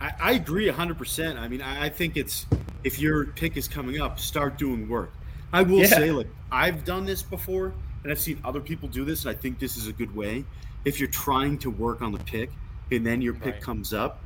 [0.00, 1.38] I, I agree 100%.
[1.38, 2.46] I mean, I, I think it's
[2.84, 5.12] if your pick is coming up, start doing work.
[5.52, 5.86] I will Yeah.
[5.86, 9.38] say, like, I've done this before, and I've seen other people do this, and I
[9.38, 10.44] think this is a good way.
[10.84, 12.50] If you're trying to work on the pick
[12.90, 13.62] and then your pick Right.
[13.62, 14.22] comes up,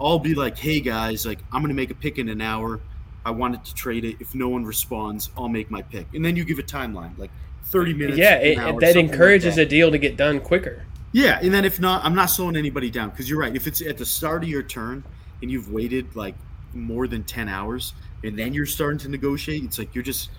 [0.00, 2.80] I'll be like, hey guys, like, I'm going to make a pick in an hour.
[3.24, 4.16] I wanted to trade it.
[4.18, 6.06] If no one responds, I'll make my pick.
[6.14, 7.30] And then you give a timeline, like
[7.66, 8.18] 30 minutes.
[8.18, 9.62] yeah, an it, hour, that something like encourages that.
[9.62, 10.84] a deal to get done quicker.
[11.12, 13.54] Yeah, and then if not, I'm not slowing anybody down because you're right.
[13.54, 15.04] If it's at the start of your turn
[15.42, 16.34] and you've waited like
[16.74, 17.92] more than ten hours
[18.24, 20.30] and then you're starting to negotiate, it's like you're just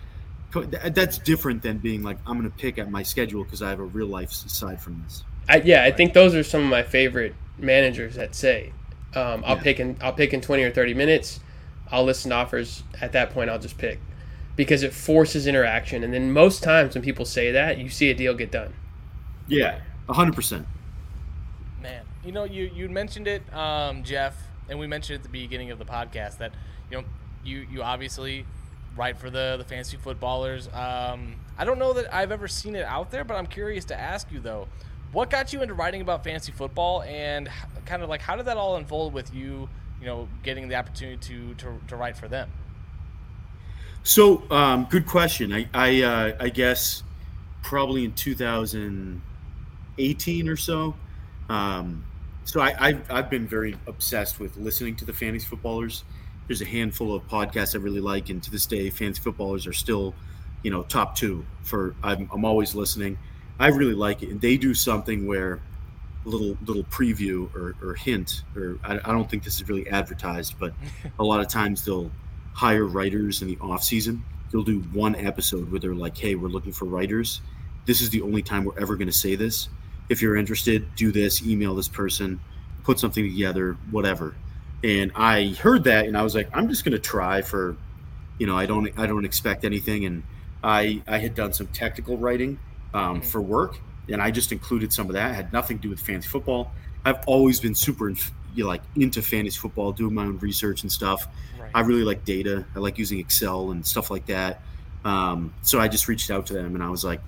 [0.62, 3.80] that's different than being like I'm going to pick at my schedule because I have
[3.80, 5.24] a real life s- side from this.
[5.50, 8.72] I, yeah, I think those are some of my favorite managers that say,
[9.16, 9.64] um, "I'll Yeah.
[9.64, 11.40] pick in I'll pick in twenty or thirty minutes.
[11.92, 12.84] I'll listen to offers.
[13.02, 14.00] At that point, I'll just pick
[14.56, 16.04] because it forces interaction.
[16.04, 18.74] And then most times when people say that, you see a deal get done.
[19.48, 20.66] Yeah, hundred percent.
[21.82, 24.36] Man, you know, you you mentioned it, um, Jeff,
[24.70, 26.54] and we mentioned at the beginning of the podcast that
[26.90, 27.04] you know
[27.44, 28.46] you you obviously
[28.96, 30.68] write for the the fantasy footballers.
[30.68, 34.00] Um, I don't know that I've ever seen it out there, but I'm curious to
[34.00, 34.68] ask you though,
[35.12, 37.50] what got you into writing about fantasy football, and
[37.86, 39.70] kind of like how did that all unfold with you?
[40.00, 42.52] You know, getting the opportunity to to, to write for them.
[44.04, 45.54] So, um, good question.
[45.54, 47.04] I I, uh, I guess
[47.62, 50.96] probably in 2018 or so.
[51.50, 52.04] Um,
[52.46, 56.04] so I, I've, I've been very obsessed with listening to the fantasy footballers.
[56.48, 59.74] There's a handful of podcasts I really like, and to this day, fantasy footballers are
[59.74, 60.14] still,
[60.62, 61.96] you know, top two for.
[62.04, 63.18] I'm, I'm always listening.
[63.60, 65.62] I really like it, and they do something where
[66.26, 69.88] a little little preview or, or hint, or I, I don't think this is really
[69.90, 70.74] advertised, but
[71.20, 72.12] a lot of times they'll
[72.54, 74.24] hire writers in the off season.
[74.52, 77.42] They'll do one episode where they're like, "Hey, we're looking for writers.
[77.86, 79.70] This is the only time we're ever going to say this.
[80.10, 81.46] If you're interested, do this.
[81.46, 82.40] Email this person,
[82.84, 84.36] put something together, whatever."
[84.84, 87.78] And I heard that, and I was like, "I'm just going to try for,
[88.38, 90.24] you know, I don't I don't expect anything." And
[90.64, 92.60] I I had done some technical writing
[92.94, 93.26] um, Mhm.
[93.26, 93.78] for work,
[94.10, 95.32] and I just included some of that.
[95.32, 96.72] It had nothing to do with fantasy football.
[97.06, 100.84] I've always been super, inf- you know, like into fantasy football, doing my own research
[100.84, 101.28] and stuff.
[101.60, 101.72] Right.
[101.74, 102.66] I really like data.
[102.76, 104.62] I like using Excel and stuff like that.
[105.06, 107.20] Um, so I just reached out to them and I was like,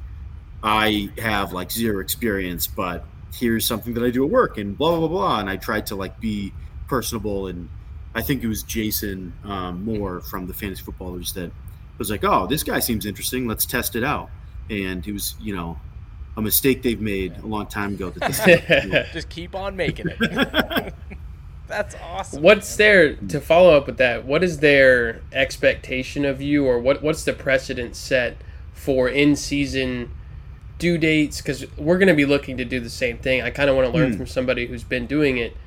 [0.64, 4.92] I have like zero experience, but here's something that I do at work and blah,
[4.92, 5.40] blah, blah, blah.
[5.40, 6.54] And I tried to like be
[6.88, 7.48] personable.
[7.48, 7.70] And
[8.14, 11.52] I think it was Jason um, Moore from the Fantasy Footballers that
[11.98, 13.48] was like, oh, this guy seems interesting.
[13.48, 14.30] Let's test it out.
[14.70, 15.80] And he was, you know,
[16.38, 18.10] a mistake they've made a long time ago.
[18.10, 20.94] That they, Just keep on making it.
[21.68, 22.44] That's awesome.
[22.44, 22.86] What's man.
[22.86, 24.26] their to follow up with that?
[24.26, 28.38] What is their expectation of you, or what what's the precedent set
[28.74, 30.12] for in season
[30.78, 31.42] due dates?
[31.42, 33.42] Because we're going to be looking to do the same thing.
[33.42, 35.58] I kind of want to learn from somebody who's been doing it.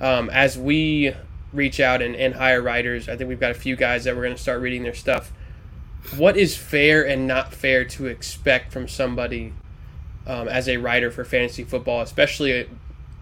[0.00, 1.14] Um, as we
[1.52, 4.24] reach out and, and hire writers, I think we've got a few guys that we're
[4.24, 5.32] going to start reading their stuff.
[6.16, 9.52] What is fair and not fair to expect from somebody
[10.26, 12.68] um, as a writer for fantasy football, especially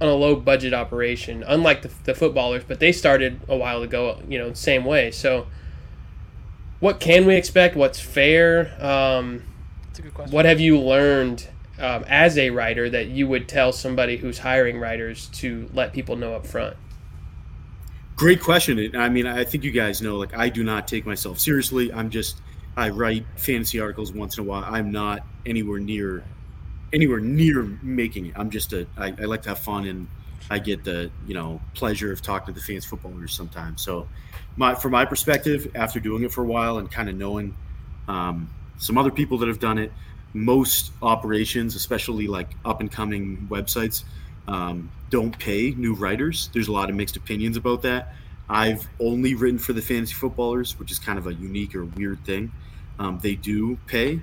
[0.01, 4.21] on a low budget operation, unlike the, the footballers, but they started a while ago,
[4.29, 5.11] you know, same way.
[5.11, 5.47] So,
[6.81, 7.77] what can we expect?
[7.77, 8.75] What's fair?
[8.85, 9.45] Um,
[9.87, 10.35] That's a good question.
[10.35, 11.47] what have you learned
[11.79, 16.17] um, as a writer that you would tell somebody who's hiring writers to let people
[16.17, 16.77] know up front?
[18.17, 18.95] Great question.
[18.97, 21.93] I mean, I think you guys know, like, I do not take myself seriously.
[21.93, 22.41] I'm just,
[22.77, 24.65] I write fantasy articles once in a while.
[24.65, 26.23] I'm not anywhere near,
[26.93, 28.35] anywhere near making it.
[28.37, 30.07] I'm just a, I, I like to have fun and
[30.49, 33.83] I get the, you know, pleasure of talking to the fans footballers sometimes.
[33.83, 34.07] So,
[34.57, 37.57] my, from my perspective, after doing it for a while and kind of knowing
[38.07, 39.91] um, some other people that have done it,
[40.35, 44.05] most operations, especially like up and coming websites,
[44.49, 46.51] um, don't pay new writers.
[46.53, 48.15] There's a lot of mixed opinions about that.
[48.49, 52.23] I've only written for the fantasy footballers, which is kind of a unique or weird
[52.27, 52.53] thing.
[52.99, 54.21] Um, they do pay.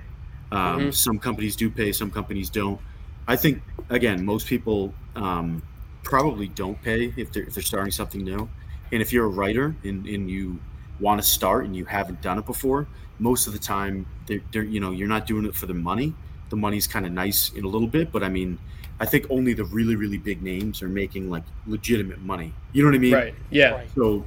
[0.52, 0.94] Um, Mhm.
[0.94, 2.78] Some companies do pay, some companies don't.
[3.26, 5.62] I think again, most people um,
[6.02, 8.48] probably don't pay if they're if they're starting something new.
[8.92, 10.58] And if you're a writer and, and you
[11.00, 12.86] want to start and you haven't done it before,
[13.18, 16.14] most of the time they're, they're you know you're not doing it for the money.
[16.50, 18.58] The money's kind of nice in a little bit, but I mean,
[19.00, 22.52] I think only the really really big names are making like legitimate money.
[22.72, 23.14] You know what I mean?
[23.14, 23.34] Right.
[23.50, 23.70] Yeah.
[23.70, 23.88] Right.
[23.94, 24.24] So,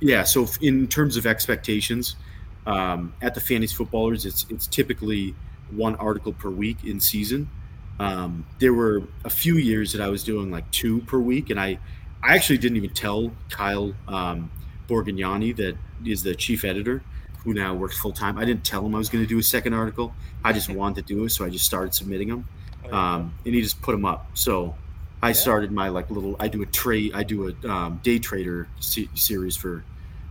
[0.00, 0.24] yeah.
[0.24, 2.16] So in terms of expectations,
[2.66, 5.34] um, at the fantasy footballers, it's it's typically
[5.70, 7.48] one article per week in season.
[8.00, 11.58] Um, there were a few years that I was doing like two per week, and
[11.58, 11.78] I
[12.22, 14.50] I actually didn't even tell Kyle um,
[14.88, 17.02] Borgognoni that is the chief editor
[17.44, 18.36] who now works full time.
[18.38, 20.14] I didn't tell him I was going to do a second article.
[20.44, 22.48] I just wanted to do it, so I just started submitting them,
[22.90, 24.26] um, and he just put them up.
[24.34, 24.74] So
[25.22, 26.36] I started my like little.
[26.40, 27.12] I do a trade.
[27.14, 29.84] I do a um, day trader se- series for.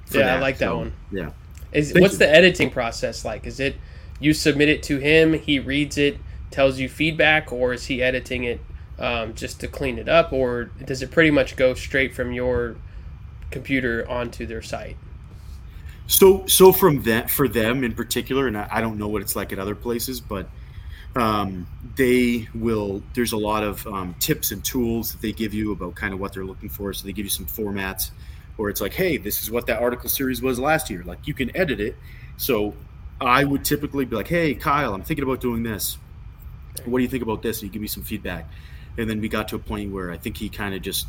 [0.06, 0.94] for Yeah, I like that So, one.
[1.12, 1.32] Yeah.
[1.72, 2.20] Is Thank what's you.
[2.20, 3.46] the editing process like?
[3.46, 3.76] Is it
[4.20, 6.18] you submit it to him, he reads it,
[6.50, 8.60] tells you feedback, or is he editing it
[8.98, 12.76] um, just to clean it up, or does it pretty much go straight from your
[13.52, 14.98] computer onto their site?
[16.08, 19.36] So so from that for them in particular, and I, I don't know what it's
[19.36, 20.50] like at other places, but
[21.16, 23.04] um, they will.
[23.14, 26.20] There's a lot of um, tips and tools that they give you about kind of
[26.20, 26.94] what they're looking for.
[26.94, 28.12] So they give you some formats,
[28.58, 31.04] or it's like, hey, this is what that article series was last year.
[31.04, 31.96] Like you can edit it.
[32.38, 32.74] So
[33.20, 35.98] I would typically be like, hey, Kyle, I'm thinking about doing this.
[36.86, 37.62] What do you think about this?
[37.62, 38.48] And you give me some feedback.
[38.98, 41.08] And then we got to a point where I think he kind of just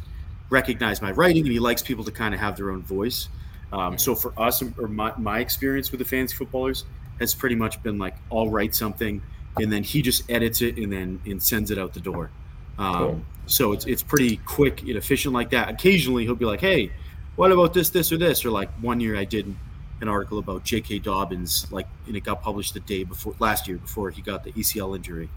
[0.50, 3.28] recognized my writing and he likes people to kind of have their own voice.
[3.72, 6.84] Um, So for us, or my, my experience with the fantasy footballers
[7.20, 9.20] has pretty much been like, I'll write something
[9.60, 12.30] and then he just edits it and then and sends it out the door.
[12.78, 13.20] Um, Cool.
[13.46, 15.70] So it's, it's pretty quick and efficient like that.
[15.70, 16.92] Occasionally he'll be like, hey,
[17.36, 18.44] what about this, this, or this?
[18.44, 19.54] Or like one year I did
[20.00, 20.98] an article about J.K.
[21.00, 24.52] Dobbins, like, and it got published the day before last year before he got the
[24.52, 25.28] ACL injury.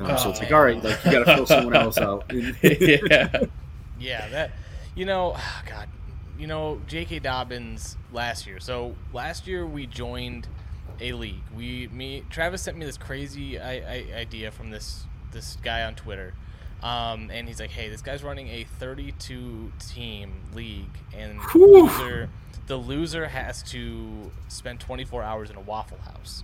[0.00, 2.24] Um, so Oh, it's like, all right, like you got to fill someone else out.
[2.62, 3.44] yeah.
[4.00, 4.52] Yeah, that
[4.94, 5.36] you know,
[5.68, 5.88] God,
[6.38, 7.20] you know, J.K.
[7.20, 8.58] Dobbins last year.
[8.58, 10.48] So last year we joined
[11.00, 11.42] a league.
[11.56, 15.94] We me Travis sent me this crazy I, I, idea from this this guy on
[15.94, 16.34] Twitter,
[16.82, 22.30] um, and he's like, "Hey, this guy's running a 32 team league, and the loser
[22.66, 26.42] the loser has to spend 24 hours in a Waffle House."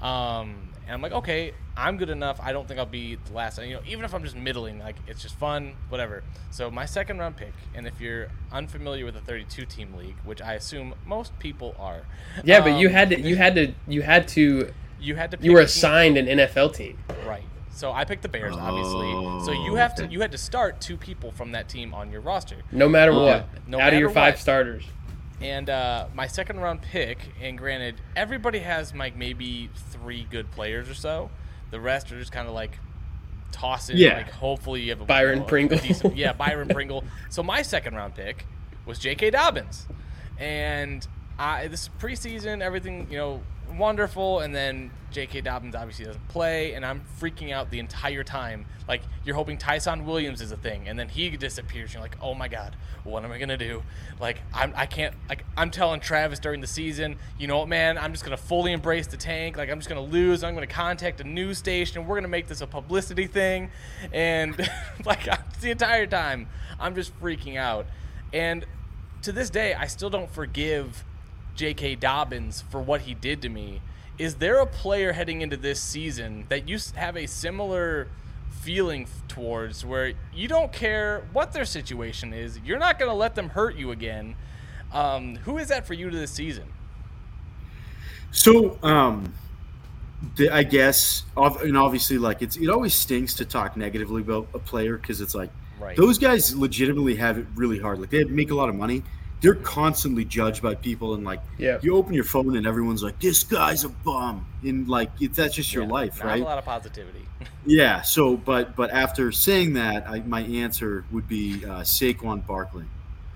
[0.00, 2.38] Um, and I'm like, okay, I'm good enough.
[2.42, 3.58] I don't think I'll be the last.
[3.62, 6.22] You know, even if I'm just middling, like it's just fun, whatever.
[6.50, 10.40] So my second round pick, and if you're unfamiliar with a 32 team league, which
[10.42, 12.02] I assume most people are,
[12.44, 15.36] Yeah, but you um, had to you had to you had to you had to
[15.38, 16.98] pick you were assigned an NFL team.
[17.26, 17.42] right.
[17.70, 19.10] So I picked the Bears, obviously.
[19.44, 22.12] So you Oh, have to you had to start two people from that team on
[22.12, 22.56] your roster.
[22.70, 23.48] No matter Uh, what.
[23.66, 24.40] no out of your five what.
[24.40, 24.84] starters.
[25.40, 30.88] And uh, my second round pick, and granted, everybody has like maybe three good players
[30.88, 31.30] or so.
[31.70, 32.78] The rest are just kind of like
[33.52, 33.96] tossing.
[33.96, 34.16] Yeah.
[34.18, 35.78] Like hopefully you have a Byron you know, a Pringle.
[35.78, 37.04] decent- yeah, Byron Pringle.
[37.30, 38.46] So my second round pick
[38.86, 39.30] was J.K.
[39.30, 39.86] Dobbins,
[40.38, 41.06] and
[41.38, 43.42] I this preseason, everything you know,
[43.76, 45.42] wonderful, and then J.K.
[45.42, 48.66] Dobbins obviously doesn't play, and I'm freaking out the entire time.
[48.88, 51.92] Like you're hoping Ty'Son Williams is a thing, and then he disappears.
[51.92, 53.82] You're like, oh my god, what am I gonna do?
[54.20, 55.14] Like I'm, I can't.
[55.28, 57.96] Like I'm telling Travis during the season, you know what, man?
[57.96, 59.56] I'm just gonna fully embrace the tank.
[59.56, 60.42] Like I'm just gonna lose.
[60.42, 62.06] I'm gonna contact a news station.
[62.06, 63.70] We're gonna make this a publicity thing,
[64.12, 64.56] and
[65.04, 65.24] like
[65.60, 66.48] the entire time,
[66.80, 67.86] I'm just freaking out.
[68.32, 68.66] And
[69.22, 71.04] to this day, I still don't forgive
[71.54, 71.96] J.K.
[71.96, 73.80] Dobbins for what he did to me.
[74.18, 78.08] Is there a player heading into this season that you have a similar
[78.62, 82.58] feeling towards where you don't care what their situation is?
[82.64, 84.36] You're not going to let them hurt you again.
[84.92, 86.64] Um, who is that for you to this season?
[88.30, 89.34] So, um,
[90.36, 94.58] the, I guess, and obviously, like it's it always stinks to talk negatively about a
[94.58, 95.96] player because it's like right.
[95.96, 98.00] those guys legitimately have it really hard.
[98.00, 99.02] Like they make a lot of money.
[99.44, 101.78] They're constantly judged by people, and like yeah.
[101.82, 105.54] you open your phone and everyone's like, "This guy's a bum," and like it, that's
[105.54, 106.40] just your life, not right?
[106.40, 107.26] A lot of positivity.
[107.66, 108.00] yeah.
[108.00, 112.86] So, but but after saying that, I, my answer would be uh, Saquon Barkley.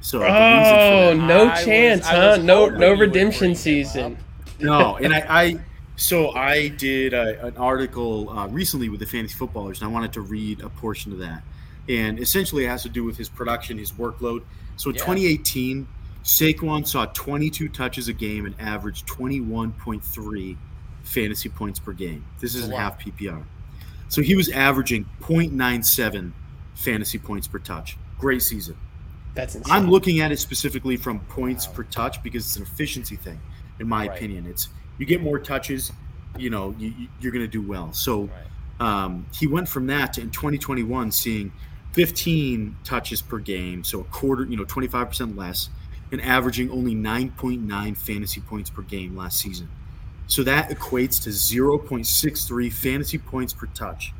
[0.01, 2.37] So oh, no I chance, was, huh?
[2.38, 4.16] No no redemption season.
[4.59, 5.61] no, and I, I
[5.97, 10.14] so I did a, an article uh, recently with the fantasy footballers, and I wanted
[10.14, 11.42] to read a portion of that.
[11.87, 14.44] And essentially, it has to do with his production, his workload.
[14.77, 15.03] So in yeah.
[15.03, 15.88] 2018,
[16.29, 20.57] Saquon saw 22 touches a game and averaged 21.3
[21.03, 22.23] fantasy points per game.
[22.38, 22.79] This is in wow.
[22.79, 23.43] half PPR.
[24.11, 26.33] So he was averaging 0.97
[26.75, 27.97] fantasy points per touch.
[28.19, 28.77] Great season.
[29.35, 29.73] That's insane.
[29.73, 31.75] I'm looking at it specifically from points wow.
[31.77, 33.41] per touch because it's an efficiency thing,
[33.81, 34.14] in my right.
[34.14, 34.47] opinion.
[34.47, 35.93] It's you get more touches,
[36.37, 37.91] you know, you, are going to do well.
[37.95, 38.29] So
[38.81, 41.53] um, he went from that to in 2021 seeing
[41.93, 45.71] 15 touches per game, so a quarter, you know, 25% less,
[46.11, 49.68] and averaging only 9.9 fantasy points per game last season.
[50.27, 54.12] So that equates to 0.63 fantasy points per touch.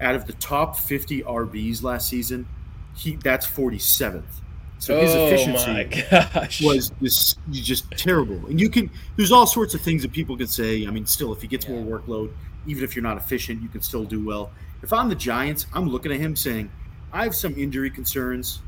[0.00, 2.46] Out of the top 50 RBs last season,
[2.96, 4.22] he that's 47th.
[4.78, 8.46] So his oh efficiency was just, just terrible.
[8.46, 10.86] And you can there's all sorts of things that people can say.
[10.86, 11.78] I mean, still, if he gets yeah.
[11.78, 12.32] more workload,
[12.66, 14.50] even if you're not efficient, you can still do well.
[14.82, 16.70] If I'm the Giants, I'm looking at him saying,
[17.12, 18.62] I have some injury concerns.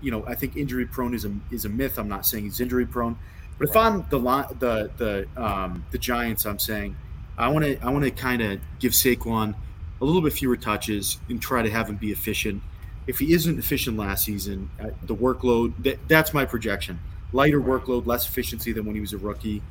[0.00, 1.98] You know, I think injury prone is a is a myth.
[1.98, 3.18] I'm not saying he's injury prone,
[3.58, 4.18] but if I'm the
[4.58, 6.96] the the um, the Giants, I'm saying
[7.36, 9.54] I want to I want to kind of give Saquon
[10.00, 12.62] a little bit fewer touches and try to have him be efficient
[13.08, 17.00] if he isn't efficient last season, uh, the workload that, that's my projection.
[17.32, 19.62] Lighter workload, less efficiency than when he was a rookie.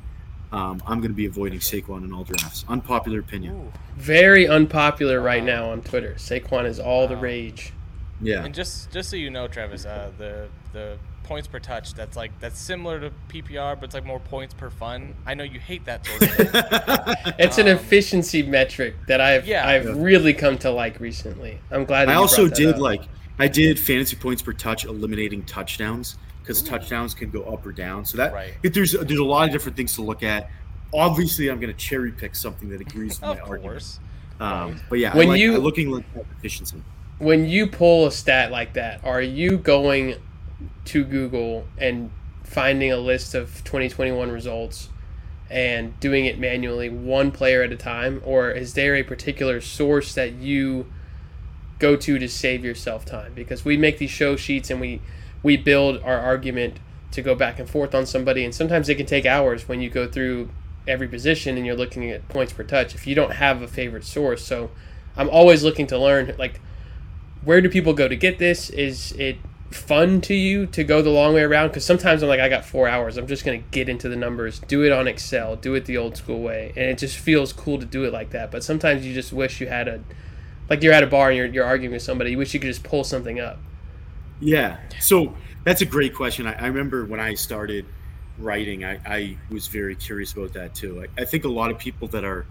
[0.50, 2.64] Um, I'm going to be avoiding Saquon in all drafts.
[2.68, 3.54] Unpopular opinion.
[3.54, 3.72] Ooh.
[3.96, 6.14] Very unpopular right now on Twitter.
[6.14, 7.06] Saquon is all wow.
[7.06, 7.72] the rage.
[8.20, 8.44] Yeah.
[8.44, 12.32] And just just so you know, Travis, uh, the the points per touch that's like
[12.40, 15.14] that's similar to PPR, but it's like more points per fun.
[15.26, 16.48] I know you hate that sort of thing.
[17.38, 19.68] it's um, an efficiency metric that I've yeah.
[19.68, 21.58] I've really come to like recently.
[21.70, 22.08] I'm glad.
[22.08, 22.80] I also did up.
[22.80, 23.02] like
[23.38, 28.04] I did fantasy points per touch, eliminating touchdowns because touchdowns can go up or down.
[28.04, 28.54] So that right.
[28.62, 30.50] if there's there's a lot of different things to look at.
[30.90, 34.00] Obviously, I'm going to cherry pick something that agrees with my course.
[34.40, 34.80] argument.
[34.80, 36.82] Um, but yeah, when like, you looking at efficiency.
[37.18, 40.16] When you pull a stat like that, are you going
[40.86, 42.10] to Google and
[42.44, 44.88] finding a list of 2021 results
[45.50, 50.14] and doing it manually, one player at a time, or is there a particular source
[50.14, 50.86] that you
[51.78, 53.32] go to to save yourself time?
[53.34, 55.00] Because we make these show sheets and we
[55.42, 56.78] we build our argument
[57.12, 59.88] to go back and forth on somebody and sometimes it can take hours when you
[59.88, 60.50] go through
[60.86, 64.04] every position and you're looking at points per touch if you don't have a favorite
[64.04, 64.44] source.
[64.44, 64.70] So
[65.16, 66.60] i'm always looking to learn like
[67.48, 68.68] where do people go to get this?
[68.68, 69.38] Is it
[69.70, 71.68] fun to you to go the long way around?
[71.68, 73.16] Because sometimes i'm like i got four hours.
[73.16, 75.96] I'm just going to get into the numbers do it on excel do it the
[75.96, 76.74] old school way.
[76.76, 78.50] And it just feels cool to do it like that.
[78.50, 80.04] But sometimes you just wish you had a
[80.68, 82.32] like you're at a bar and you're, you're arguing with somebody.
[82.32, 83.58] You wish you could just pull something up.
[84.40, 84.76] Yeah.
[85.00, 85.34] So
[85.64, 86.46] that's a great question.
[86.46, 87.86] I, I remember when i started
[88.38, 91.02] writing I, I, was very curious about that too.
[91.02, 92.44] I, I think a lot of people that are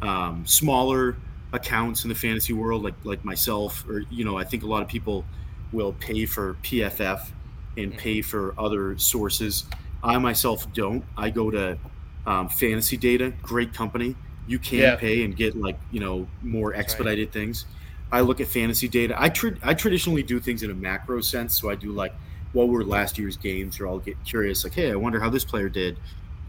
[0.00, 1.16] um, smaller
[1.54, 4.82] accounts in the fantasy world like like myself or you know i think a lot
[4.82, 5.24] of people
[5.72, 7.30] will pay for pff
[7.76, 7.98] and mm-hmm.
[7.98, 9.64] pay for other sources
[10.02, 11.78] i myself don't i go to
[12.26, 14.96] um, fantasy data great company you can yeah.
[14.96, 17.32] pay and get like you know more expedited right.
[17.32, 17.66] things.
[18.12, 19.14] I look at fantasy data.
[19.18, 22.14] I tr- I traditionally do things in a macro sense, so I do like
[22.52, 25.44] what were last year's games, or I'll get curious, like, hey, I wonder how this
[25.44, 25.98] player did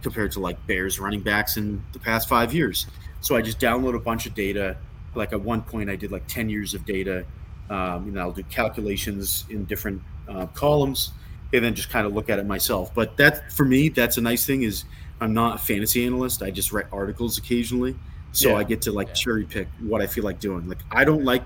[0.03, 2.85] compared to like Bears running backs in the past five years.
[3.21, 4.77] So I just download a bunch of data.
[5.15, 7.25] Like at one point, I did like ten years of data.
[7.67, 9.99] Um, and I'll do calculations in different
[10.29, 11.11] uh, columns,
[11.51, 12.93] and then just kind of look at it myself.
[12.93, 14.85] But that for me, that's a nice thing is
[15.19, 16.43] I'm not a fantasy analyst.
[16.43, 17.95] I just write articles occasionally,
[18.33, 18.57] so yeah.
[18.57, 19.13] I get to like yeah.
[19.13, 20.67] cherry pick what I feel like doing.
[20.67, 21.43] Like I don't like,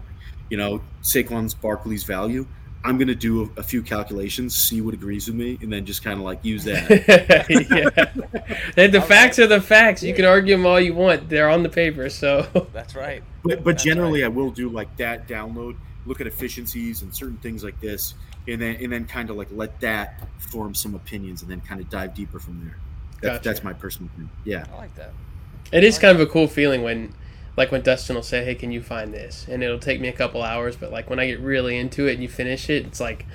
[0.49, 2.45] you know, Saquon's Barkley's value.
[2.83, 6.03] I'm gonna do a, a, few calculations, see what agrees with me, and then just
[6.03, 6.89] kind of like use that.
[8.75, 10.01] yeah, the facts are the facts.
[10.01, 12.09] You can argue them all you want; they're on the paper.
[12.09, 13.21] So that's right.
[13.43, 14.27] But, but that's generally, right.
[14.27, 15.75] I will do like that download.
[16.05, 18.13] look at efficiencies and certain things like this,
[18.47, 21.81] and then and then kind of like let that form some opinions, and then kind
[21.81, 22.77] of dive deeper from there.
[23.21, 23.49] That's, Gotcha.
[23.49, 24.31] that's my personal opinion.
[24.45, 24.65] Yeah.
[24.73, 25.11] I like that.
[25.71, 27.13] It is kind of a cool feeling when,
[27.59, 30.13] like, when Dustin will say, "Hey, can you find this?" and it'll take me a
[30.13, 33.01] couple hours, but like when I get really into it and you finish it, it's
[33.01, 33.25] like,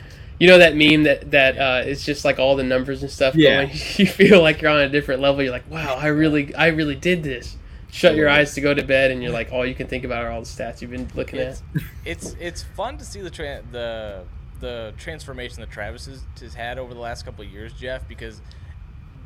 [0.40, 3.34] you know, that meme that that uh, it's just like all the numbers and stuff.
[3.34, 3.66] Yeah.
[3.66, 3.76] Going.
[3.96, 5.42] You feel like you're on a different level.
[5.42, 7.58] You're like, "Wow, I really, I really did this."
[7.90, 10.24] Shut your eyes to go to bed, and you're like, all you can think about
[10.24, 11.62] are all the stats you've been looking at.
[12.04, 14.24] It's it's it's fun to see the tra- the
[14.58, 18.40] the transformation that Travis has, has had over the last couple of years, Jeff, because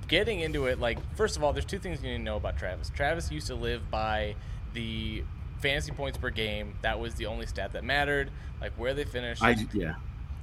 [0.09, 2.59] getting into it, like first of all, there's two things you need to know about
[2.59, 2.91] Travis.
[2.91, 4.35] Travis used to live by
[4.73, 5.25] the
[5.61, 6.75] fantasy points per game.
[6.83, 9.43] That was the only stat that mattered, like where they finished.
[9.43, 9.95] I yeah.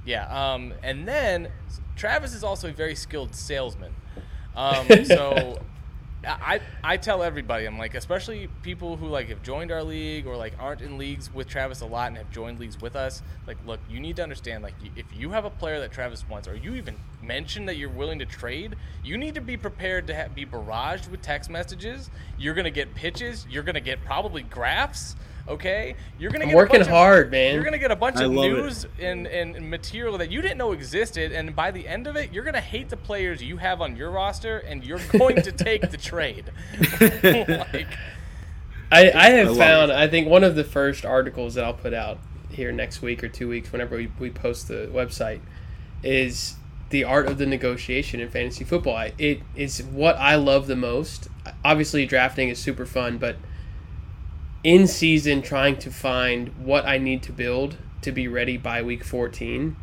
[0.04, 1.48] Yeah, um, and then
[1.96, 3.94] Travis is also a very skilled salesman.
[4.56, 5.60] Um, so
[6.26, 10.36] I I tell everybody, I'm like, especially people who like have joined our league or
[10.36, 13.22] like aren't in leagues with Travis a lot and have joined leagues with us.
[13.46, 16.48] Like, look, you need to understand, like, if you have a player that Travis wants,
[16.48, 20.16] or you even mention that you're willing to trade, you need to be prepared to
[20.16, 22.10] ha- be barraged with text messages.
[22.38, 23.46] You're gonna get pitches.
[23.48, 25.16] You're gonna get probably graphs.
[25.48, 27.54] Okay, you're gonna I'm get a working bunch of- hard, man.
[27.54, 28.52] You're gonna get a bunch I of love it.
[28.54, 32.32] news and, and material that you didn't know existed, and by the end of it,
[32.32, 35.90] you're gonna hate the players you have on your roster, and you're going to take
[35.90, 36.50] the trade.
[37.72, 37.86] like,
[38.90, 39.96] I, I have love found it.
[39.96, 42.18] I think one of the first articles that I'll put out
[42.50, 45.40] here next week or two weeks whenever we, we post the website
[46.02, 46.54] is
[46.90, 48.96] the art of the negotiation in fantasy football.
[48.96, 51.28] I, it is what I love the most.
[51.64, 53.36] Obviously drafting is super fun, but
[54.66, 59.04] in season trying to find what I need to build to be ready by week
[59.04, 59.76] 14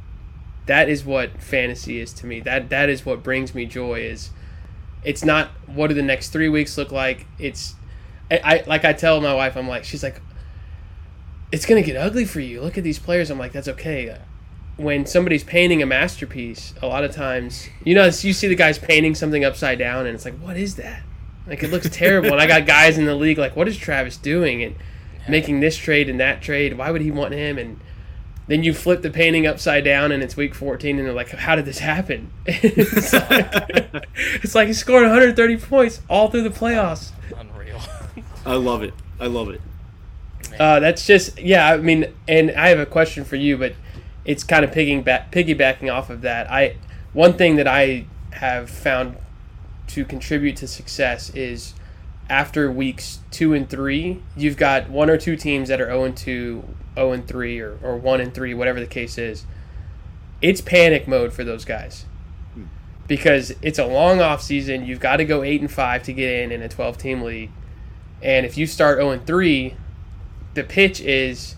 [0.66, 2.40] that is what fantasy is to me.
[2.40, 4.30] That that is what brings me joy is
[5.04, 7.26] it's not what do the next three weeks look like?
[7.38, 7.76] It's
[8.32, 10.22] I, I like I tell my wife I'm like she's like
[11.52, 12.62] it's gonna get ugly for you.
[12.62, 13.30] Look at these players.
[13.30, 14.18] I'm like that's okay.
[14.78, 18.80] When somebody's painting a masterpiece a lot of times you know you see the guys
[18.80, 21.04] painting something upside down and it's like what is that
[21.48, 22.32] like it looks terrible.
[22.32, 24.76] And I got guys in the league like what is Travis doing and
[25.28, 26.78] making this trade and that trade?
[26.78, 27.58] Why would he want him?
[27.58, 27.80] And
[28.48, 31.56] then you flip the painting upside down and it's week 14 and they're like how
[31.56, 32.32] did this happen?
[32.46, 33.50] It's, like,
[34.44, 37.12] it's like he scored 130 points all through the playoffs.
[37.38, 37.80] Unreal.
[38.46, 38.94] I love it.
[39.20, 39.62] I love it.
[40.60, 43.74] uh, that's just yeah i mean and i have a question for you but
[44.26, 46.50] it's kind of piggybacking, piggybacking off of that.
[46.52, 46.76] I
[47.14, 49.16] one thing that i have found
[49.88, 51.74] to contribute to success is
[52.30, 56.18] after weeks two and three you've got one or two teams that are 0 and
[56.18, 56.64] 2
[56.96, 59.46] 0 and 3 or, or 1 and 3 whatever the case is.
[60.42, 62.06] It's panic mode for those guys.
[62.54, 62.66] Hmm.
[63.08, 66.44] Because it's a long off season you've got to go 8 and 5 to get
[66.44, 67.52] in in a 12 team league.
[68.22, 69.76] And if you start 0 and 3
[70.54, 71.56] the pitch is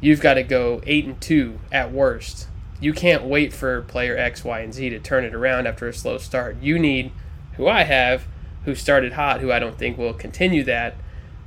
[0.00, 2.48] you've got to go 8 and 2 at worst.
[2.80, 5.92] You can't wait for player X, Y, and Z to turn it around after a
[5.92, 6.58] slow start.
[6.60, 7.12] You need
[7.56, 8.26] who I have,
[8.64, 10.96] who started hot, who I don't think will continue that.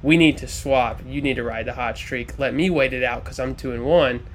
[0.01, 1.01] We need to swap.
[1.05, 2.39] You need to ride the hot streak.
[2.39, 4.25] Let me wait it out because I'm two and one.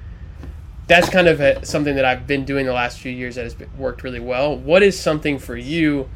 [0.87, 3.55] That's kind of a, something that I've been doing the last few years that has
[3.75, 4.55] worked really well.
[4.55, 6.09] What is something for you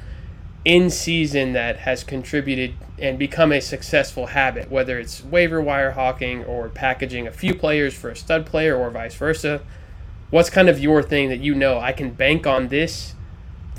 [0.64, 6.45] in season that has contributed and become a successful habit, whether it's waiver wire hawking
[6.45, 9.62] or packaging a few players for a stud player or vice versa?
[10.30, 13.16] What's kind of your thing that you know I can bank on this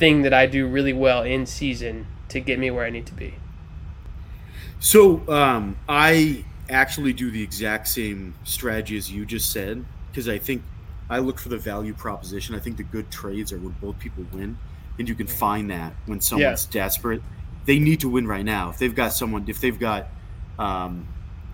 [0.00, 3.14] thing that I do really well in season to get me where I need to
[3.14, 3.34] be?
[4.80, 10.38] So um, I actually do the exact same strategy as you just said because I
[10.38, 10.62] think
[11.10, 12.54] I look for the value proposition.
[12.54, 14.56] I think the good trades are when both people win,
[14.98, 17.22] and you can find that when someone's desperate.
[17.66, 18.70] They need to win right now.
[18.70, 20.06] If they've got someone, if they've got,
[20.58, 21.06] um,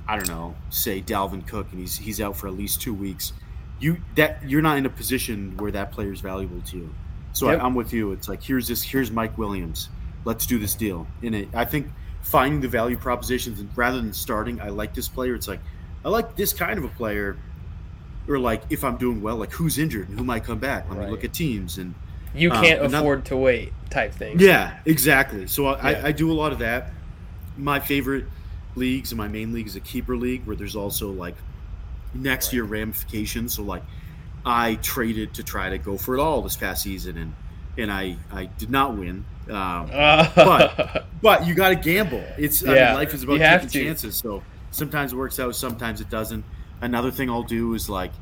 [0.06, 3.32] I don't know, say Dalvin Cook, and he's he's out for at least two weeks,
[3.80, 6.94] you that you're not in a position where that player is valuable to you.
[7.36, 7.60] So Yep.
[7.60, 8.12] I, I'm with you.
[8.12, 9.90] It's like here's this, here's Mike Williams.
[10.24, 11.06] Let's do this deal.
[11.22, 11.88] And it, I think
[12.22, 15.34] finding the value propositions and rather than starting, I like this player.
[15.34, 15.60] It's like
[16.02, 17.36] I like this kind of a player,
[18.26, 20.88] or like if I'm doing well, like who's injured and who might come back.
[20.88, 21.04] Let Right.
[21.06, 21.94] me look at teams and
[22.34, 24.38] You Um, can't another- afford to wait type thing.
[24.40, 25.46] yeah, exactly.
[25.46, 25.98] So I, Yeah.
[26.04, 26.90] I, I do a lot of that.
[27.58, 28.24] My favorite
[28.76, 31.36] leagues and my main league is a keeper league where there's also like
[32.14, 32.54] next Right.
[32.54, 33.52] year ramifications.
[33.54, 33.82] So like
[34.46, 37.34] I traded to try to go for it all this past season and
[37.78, 39.24] and I I did not win.
[39.50, 39.86] Um,
[40.34, 42.24] But- but you got to gamble.
[42.38, 44.16] It's I mean, life is about taking chances.
[44.16, 46.44] So sometimes it works out, sometimes it doesn't.
[46.80, 48.12] Another thing I'll do is like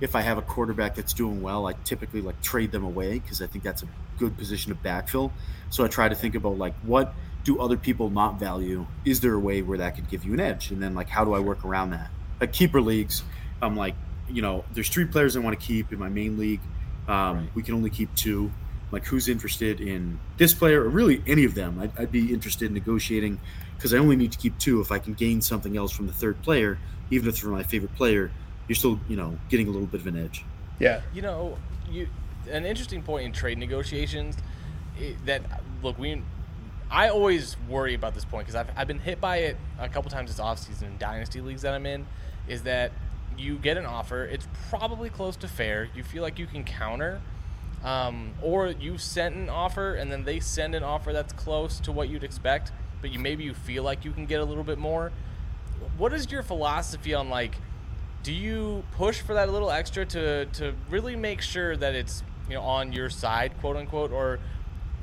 [0.00, 3.40] if I have a quarterback that's doing well, I typically like trade them away because
[3.42, 3.86] I think that's a
[4.18, 5.30] good position to backfill.
[5.70, 7.14] So I try to think about like what
[7.44, 8.86] do other people not value?
[9.04, 10.70] Is there a way where that could give you an edge?
[10.70, 12.10] And then like how do I work around that?
[12.40, 13.22] Like keeper leagues,
[13.60, 13.94] I'm like
[14.28, 16.60] you know, there's three players I want to keep in my main league.
[17.08, 17.48] Um, Right.
[17.54, 18.50] We can only keep two.
[18.92, 21.78] Like, who's interested in this player or really any of them?
[21.80, 23.40] I'd, I'd be interested in negotiating
[23.76, 24.80] because I only need to keep two.
[24.80, 26.78] If I can gain something else from the third player,
[27.10, 28.30] even if it's from my favorite player,
[28.68, 30.44] you're still, you know, getting a little bit of an edge.
[30.78, 31.00] Yeah.
[31.12, 31.58] You know,
[31.90, 32.08] you
[32.50, 34.36] an interesting point in trade negotiations
[35.24, 35.42] that
[35.82, 36.22] look we.
[36.88, 40.08] I always worry about this point because I've, I've been hit by it a couple
[40.10, 42.06] times this offseason in dynasty leagues that I'm in.
[42.46, 42.92] Is that
[43.38, 45.88] you get an offer, it's probably close to fair.
[45.94, 47.20] You feel like you can counter,
[47.84, 51.92] um, or you sent an offer and then they send an offer that's close to
[51.92, 54.78] what you'd expect, but you maybe you feel like you can get a little bit
[54.78, 55.12] more.
[55.98, 57.56] What is your philosophy on like?
[58.26, 62.54] do you push for that little extra to to really make sure that it's you
[62.54, 64.40] know on your side quote unquote or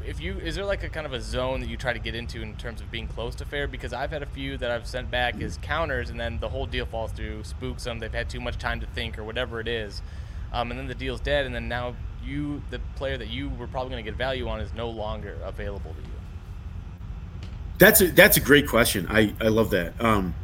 [0.06, 2.16] if you is there like a kind of a zone that you try to get
[2.16, 4.86] into in terms of being close to fair because i've had a few that i've
[4.86, 8.30] sent back as counters and then the whole deal falls through spooks them they've had
[8.30, 10.02] too much time to think or whatever it is
[10.52, 13.68] um, and then the deal's dead and then now you the player that you were
[13.68, 16.14] probably going to get value on is no longer available to you
[17.80, 19.08] That's a that's a great question.
[19.10, 20.00] I I love that.
[20.00, 20.36] Um,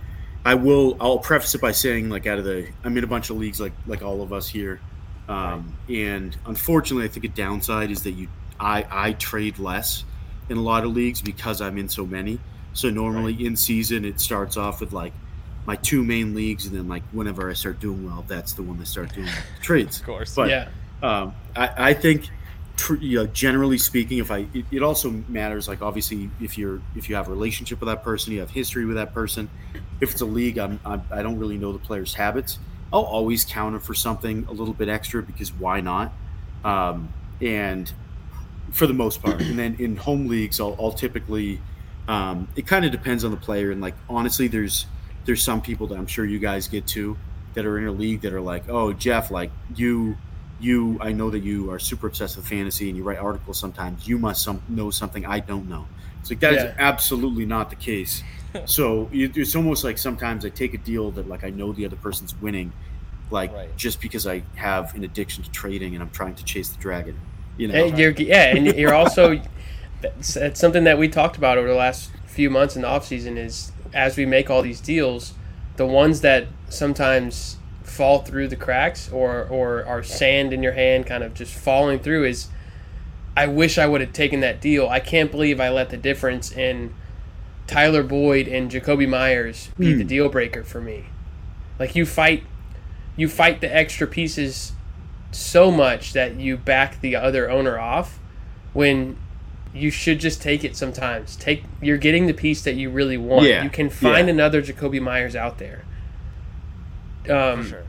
[0.45, 0.97] I will.
[0.99, 3.60] I'll preface it by saying, like, out of the, I'm in a bunch of leagues,
[3.60, 4.80] like like all of us here,
[5.28, 8.28] um, and unfortunately, I think a downside is that you,
[8.60, 10.03] I I trade less
[10.49, 12.39] in a lot of leagues because I'm in so many.
[12.74, 15.14] So normally in season, it starts off with like
[15.66, 18.80] my two main leagues, and then like whenever I start doing well, that's the one
[18.80, 19.99] that start doing the trades.
[19.99, 20.70] of course But yeah.
[21.03, 22.30] um, I, I think,
[22.78, 25.68] tr- you know, generally speaking, if I, it, it also matters.
[25.68, 28.86] Like obviously, if you're if you have a relationship with that person, you have history
[28.86, 29.49] with that person.
[30.01, 32.60] If it's a league, I'm, I'm I don't really know the players' habits.
[32.91, 36.12] I'll always counter for something a little bit extra because why not?
[36.64, 37.91] Um, and
[38.72, 41.65] for the most part, and then in home leagues, I'll, I'll typically.
[42.07, 44.88] Um, it kind of depends on the player, and like honestly, there's
[45.26, 47.20] there's some people that I'm sure you guys get to
[47.53, 50.20] that are in a league that are like, oh Jeff, like you
[50.57, 54.07] you I know that you are super obsessed with fantasy and you write articles sometimes.
[54.07, 55.89] You must some, know something I don't know.
[56.22, 56.74] It's like that is Yeah.
[56.78, 58.24] absolutely not the case.
[58.65, 61.86] so it, it's almost like sometimes I take a deal that like I know the
[61.86, 62.74] other person's winning,
[63.30, 63.76] like Right.
[63.76, 67.22] just because I have an addiction to trading and I'm trying to chase the dragon.
[67.60, 69.41] You know, And you're, yeah, and you're also
[70.01, 73.05] that's, that's something that we talked about over the last few months in the off
[73.05, 75.34] season is as we make all these deals,
[75.76, 81.05] the ones that sometimes fall through the cracks or or are sand in your hand,
[81.05, 82.47] kind of just falling through is.
[83.38, 84.89] I wish I would have taken that deal.
[84.89, 86.93] I can't believe I let the difference in
[87.68, 90.07] Tyler Boyd and Jakobi Meyers be the hmm.
[90.07, 91.05] deal breaker for me.
[91.78, 92.43] Like you fight,
[93.16, 94.74] you fight the extra pieces
[95.32, 98.19] so much that you back the other owner off
[98.73, 99.17] when
[99.73, 101.36] you should just take it sometimes.
[101.36, 103.45] Take you're getting the piece that you really want.
[103.45, 104.34] Yeah, You can find yeah.
[104.34, 105.86] another Jakobi Meyers out there.
[107.30, 107.84] Um, sure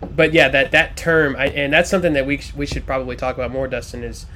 [0.00, 3.34] but yeah, that that term, I, and that's something that we we should probably talk
[3.34, 3.66] about more.
[3.66, 4.26] Dustin is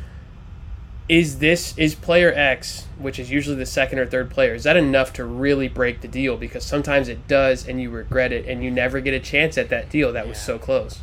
[1.09, 4.77] is this is player X, which is usually the second or third player, is that
[4.77, 6.37] enough to really break the deal?
[6.37, 9.69] Because sometimes it does, and you regret it, and you never get a chance at
[9.69, 11.01] that deal that was so close.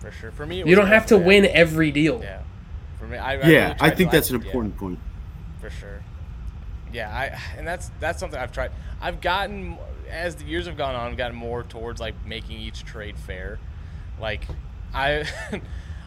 [0.00, 2.20] For sure for me it You don't have to definitely- win every deal.
[2.22, 2.40] yeah
[2.98, 4.46] for me I, I yeah, really I think that's an yeah.
[4.46, 4.98] important point.
[5.60, 6.02] for sure.
[6.92, 8.70] Yeah, I and that's that's something I've tried.
[9.00, 9.76] I've gotten
[10.08, 13.58] as the years have gone on, I've gotten more towards like making each trade fair.
[14.20, 14.46] Like
[14.94, 15.24] I,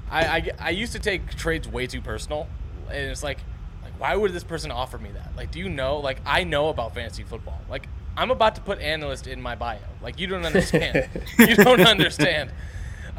[0.09, 2.47] I, I, I used to take trades way too personal,
[2.87, 3.39] and it's like,
[3.83, 5.35] like why would this person offer me that?
[5.35, 5.97] Like, do you know?
[5.99, 7.59] Like, I know about fantasy football.
[7.69, 7.87] Like,
[8.17, 9.77] I'm about to put analyst in my bio.
[10.01, 11.07] Like, you don't understand.
[11.39, 12.51] you don't understand.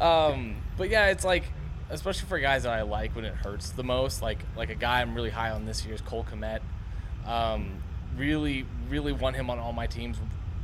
[0.01, 1.43] Um, but yeah, it's like,
[1.89, 4.21] especially for guys that I like when it hurts the most.
[4.21, 6.61] Like, like a guy I'm really high on this year is Cole Kmet.
[7.25, 7.83] Um,
[8.17, 10.17] really, really want him on all my teams.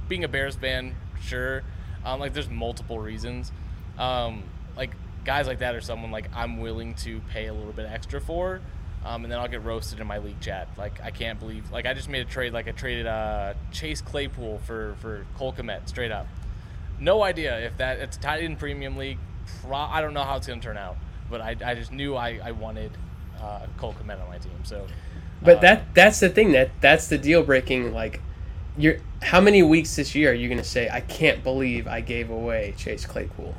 [0.09, 1.63] Being a Bears fan, sure.
[2.03, 3.51] Um, like, there's multiple reasons.
[3.97, 4.43] Um,
[4.77, 4.91] like
[5.25, 8.61] guys like that are someone like I'm willing to pay a little bit extra for.
[9.03, 10.67] Um, and then I'll get roasted in my league chat.
[10.77, 12.53] Like I can't believe, like I just made a trade.
[12.53, 16.27] Like I traded uh, Chase Claypool for for Cole Kmet straight up.
[16.99, 19.19] No idea if that it's tight end premium league.
[19.61, 20.97] Pro, I don't know how it's gonna turn out,
[21.29, 22.91] but I, I just knew I, I wanted
[23.41, 24.59] uh, Cole Kmet on my team.
[24.63, 24.87] So,
[25.41, 27.93] But uh, that that's the thing that that's the deal breaking.
[27.93, 28.21] Like,
[28.77, 32.01] you're how many weeks this year are you going to say I can't believe I
[32.01, 33.55] gave away Chase Claypool?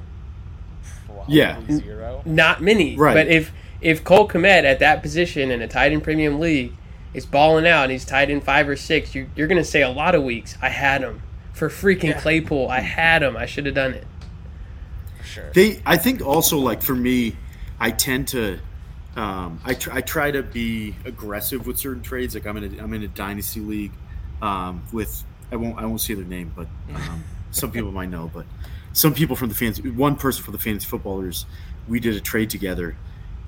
[1.29, 1.61] probably Yeah.
[1.71, 2.23] zero.
[2.25, 2.97] Not many.
[2.97, 3.15] Right.
[3.15, 6.73] But if if Cole Kmet at that position in a tight end premium league
[7.15, 9.83] is balling out and he's tied in five or six, you, you're going to say
[9.83, 11.23] a lot of weeks I had him
[11.59, 12.21] for freaking Yeah.
[12.21, 12.69] Claypool.
[12.69, 13.37] I had him.
[13.37, 14.07] I should have done it.
[15.19, 15.51] For sure.
[15.53, 17.37] They, I think also like for me,
[17.81, 18.59] I tend to,
[19.17, 22.35] um, I, tr- I try to be aggressive with certain trades.
[22.35, 23.93] Like I'm in a, I'm in a dynasty league,
[24.41, 28.31] um, with I won't I won't say their name, but um, some people might know.
[28.33, 28.47] But
[28.93, 31.47] some people from the fans, one person from the fantasy footballers,
[31.89, 32.97] we did a trade together,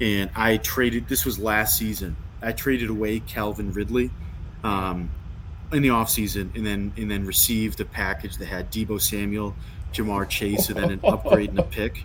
[0.00, 1.08] and I traded.
[1.08, 2.16] This was last season.
[2.42, 4.11] I traded away Calvin Ridley.
[4.64, 5.11] Um,
[5.72, 9.54] in the offseason and then and then received a package that had Deebo Samuel,
[9.92, 12.04] Ja'Marr Chase, and then an upgrade and a pick.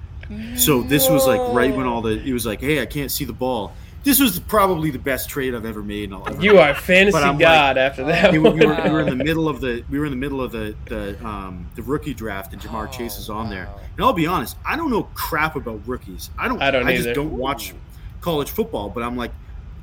[0.55, 3.25] So this was like right when all the it was like, hey, I can't see
[3.25, 3.73] the ball.
[4.03, 6.05] This was probably the best trade I've ever made.
[6.05, 8.31] And I'll ever You are fantasy But I'm god after that.
[8.31, 10.17] we, were, we, were, we were in the middle of the we were in the
[10.17, 13.65] middle of the the um, the rookie draft and Ja'Marr Oh, Chase is on there.
[13.65, 13.79] wow.
[13.97, 16.29] And I'll be honest, I don't know crap about rookies.
[16.37, 16.61] I don't.
[16.61, 17.13] I don't just either.
[17.15, 17.73] don't watch
[18.21, 18.89] college football.
[18.89, 19.31] But I'm like,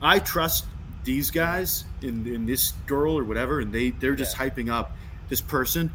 [0.01, 0.67] I trust
[1.05, 4.93] these guys in, in this girl or whatever, and they they're just hyping up
[5.29, 5.93] this person.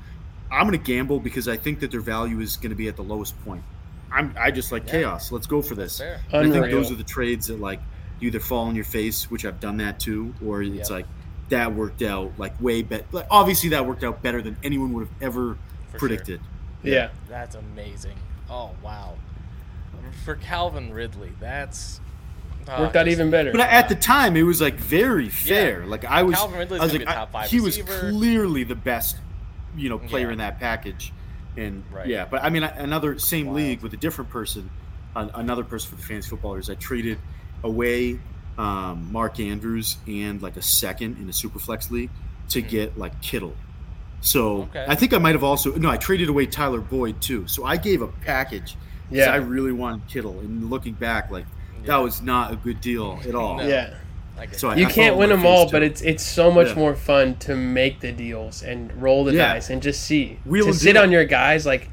[0.52, 3.40] I'm gonna gamble because I think that their value is gonna be at the lowest
[3.44, 3.64] point.
[4.12, 4.92] I'm I just like Yeah.
[4.92, 5.32] chaos.
[5.32, 6.00] Let's go for this.
[6.02, 7.82] I think those are the trades that like
[8.20, 10.90] you either fall on your face, which I've done that too, or it's Yep.
[10.90, 11.06] like
[11.50, 13.06] that worked out like way better.
[13.12, 15.58] Like obviously that worked out better than anyone would have ever
[15.92, 16.42] For predicted.
[16.84, 17.10] yeah.
[17.30, 18.16] That's amazing.
[18.50, 19.16] Oh wow.
[20.24, 22.00] For Calvin Ridley, that's
[22.70, 23.52] oh, Worked out even better.
[23.52, 25.86] But at the time, it was like very fair.
[25.86, 29.18] Like I was, I was like, be a I- five he was clearly the best,
[29.76, 30.32] you know, player Yeah.
[30.34, 31.14] in that package.
[31.56, 32.06] And Right.
[32.08, 33.58] yeah, but I mean, another same Wild.
[33.58, 34.70] league with a different person,
[35.16, 36.70] an- another person for the fantasy footballers.
[36.70, 37.18] I traded
[37.64, 38.20] away
[38.60, 42.10] um, Mark Andrews and like a second in a superflex league
[42.50, 42.70] to Mhm.
[42.70, 43.56] get like Kittle.
[44.22, 44.84] So Okay.
[44.88, 47.48] I think I might have also no, I traded away Tyler Boyd too.
[47.48, 48.76] So I gave a package
[49.12, 49.32] Yeah.
[49.32, 50.40] I really wanted Kittle.
[50.40, 51.57] And looking back, like Yeah.
[51.88, 53.58] That was not a good deal at all.
[53.58, 53.68] No.
[53.68, 53.94] yeah.
[54.40, 56.76] I So I- You I can't win them all, but it's it's so much Yeah.
[56.76, 59.54] more fun to make the deals and roll the Yeah.
[59.54, 60.38] dice and just see.
[60.46, 61.02] Wheel to sit deal.
[61.02, 61.90] on your guys like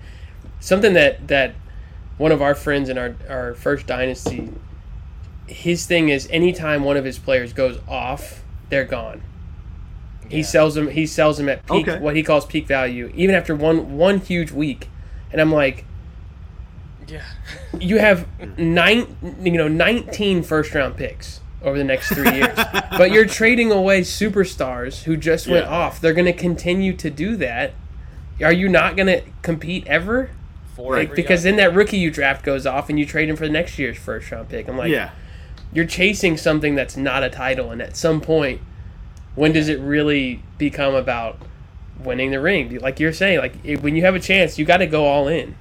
[0.60, 1.54] something that that
[2.18, 4.50] one of our friends in our our first dynasty
[5.46, 9.20] his thing is anytime one of his players goes off, they're gone.
[10.28, 11.98] He sells them he sells them at peak Okay.
[12.00, 14.88] what he calls peak value even after one one huge week.
[15.32, 15.84] And I'm like
[17.08, 17.22] Yeah.
[17.78, 18.26] you have
[18.58, 22.56] nine, you know, 19 first round picks over the next three years,
[22.98, 25.70] but you're trading away superstars who just went Yeah.
[25.72, 26.00] off.
[26.00, 27.72] They're going to continue to do that.
[28.42, 30.30] Are you not going to compete ever?
[30.76, 31.50] For Like because guy.
[31.50, 33.96] then that rookie you draft goes off and you trade him for the next year's
[33.96, 34.66] first round pick.
[34.68, 35.10] I'm like, yeah.
[35.72, 38.60] you're chasing something that's not a title, and at some point,
[39.36, 41.38] when does it really become about
[42.02, 42.76] winning the ring?
[42.80, 45.54] Like you're saying, like when you have a chance, you got to go all in.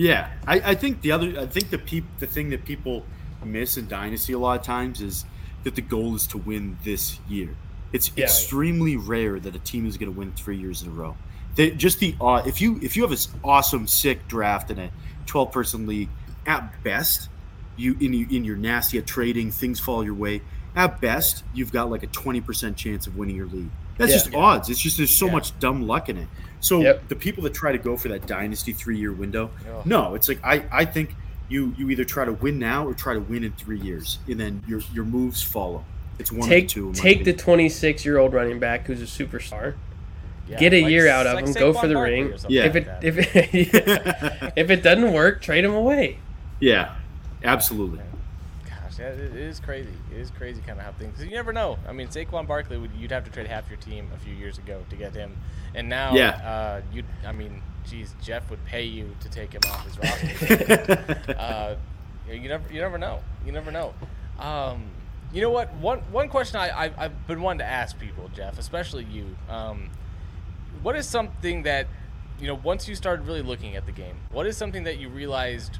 [0.00, 3.04] Yeah, I, I think the other, I think the peop, the thing that people
[3.44, 5.26] miss in Dynasty a lot of times is
[5.64, 7.50] that the goal is to win this year.
[7.92, 8.24] It's Yeah.
[8.24, 11.16] extremely rare that a team is going to win three years in a row.
[11.54, 14.90] They, just the uh, if you if you have an awesome sick draft in a
[15.26, 16.08] twelve person league,
[16.46, 17.28] at best,
[17.76, 20.40] you in you, in your nasty at trading things fall your way.
[20.74, 23.68] At best, you've got like a twenty percent chance of winning your league.
[23.98, 24.18] That's Yeah.
[24.18, 24.70] just odds.
[24.70, 25.32] It's just there's so Yeah.
[25.32, 26.28] much dumb luck in it.
[26.60, 27.08] So Yep.
[27.08, 29.86] the people that try to go for that dynasty three year window, Ugh.
[29.86, 31.14] no, it's like I, I think
[31.48, 34.38] you you either try to win now or try to win in three years, and
[34.38, 35.84] then your your moves follow.
[36.18, 36.92] It's one take of the two.
[36.92, 39.74] take the 26 year old running back who's a superstar.
[40.48, 42.34] Yeah, get a like- year out of like him, go for the Barkley ring.
[42.48, 42.64] Yeah.
[42.66, 43.04] If it that.
[43.04, 46.18] if it, if it doesn't work, trade him away.
[46.60, 46.94] yeah,
[47.42, 48.00] absolutely.
[49.00, 49.88] Yeah, it is crazy.
[50.12, 51.16] It is crazy kind of how things.
[51.16, 51.78] 'cause you never know.
[51.88, 54.58] I mean, Saquon Barkley, would you'd have to trade half your team a few years
[54.58, 55.36] ago to get him,
[55.74, 56.28] and now, Yeah.
[56.30, 57.04] uh, you.
[57.26, 59.98] I mean, geez, Jeff would pay you to take him off his
[61.18, 61.34] roster.
[61.38, 61.76] uh,
[62.30, 63.20] you never, you never know.
[63.46, 63.94] You never know.
[64.38, 64.84] Um,
[65.32, 65.72] you know what?
[65.74, 69.34] One one question I, I I've been wanting to ask people, Jeff, especially you.
[69.48, 69.88] Um,
[70.82, 71.86] what is something that
[72.38, 74.16] you know once you started really looking at the game?
[74.30, 75.78] What is something that you realized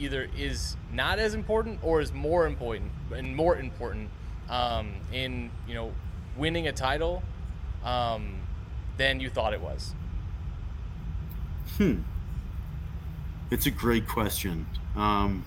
[0.00, 4.10] either is not as important or is more important and more important
[4.48, 5.92] um, in you know
[6.36, 7.22] winning a title
[7.84, 8.40] um,
[8.96, 9.94] than you thought it was?
[11.76, 12.00] Hmm.
[13.50, 14.66] It's a great question.
[14.96, 15.44] Um,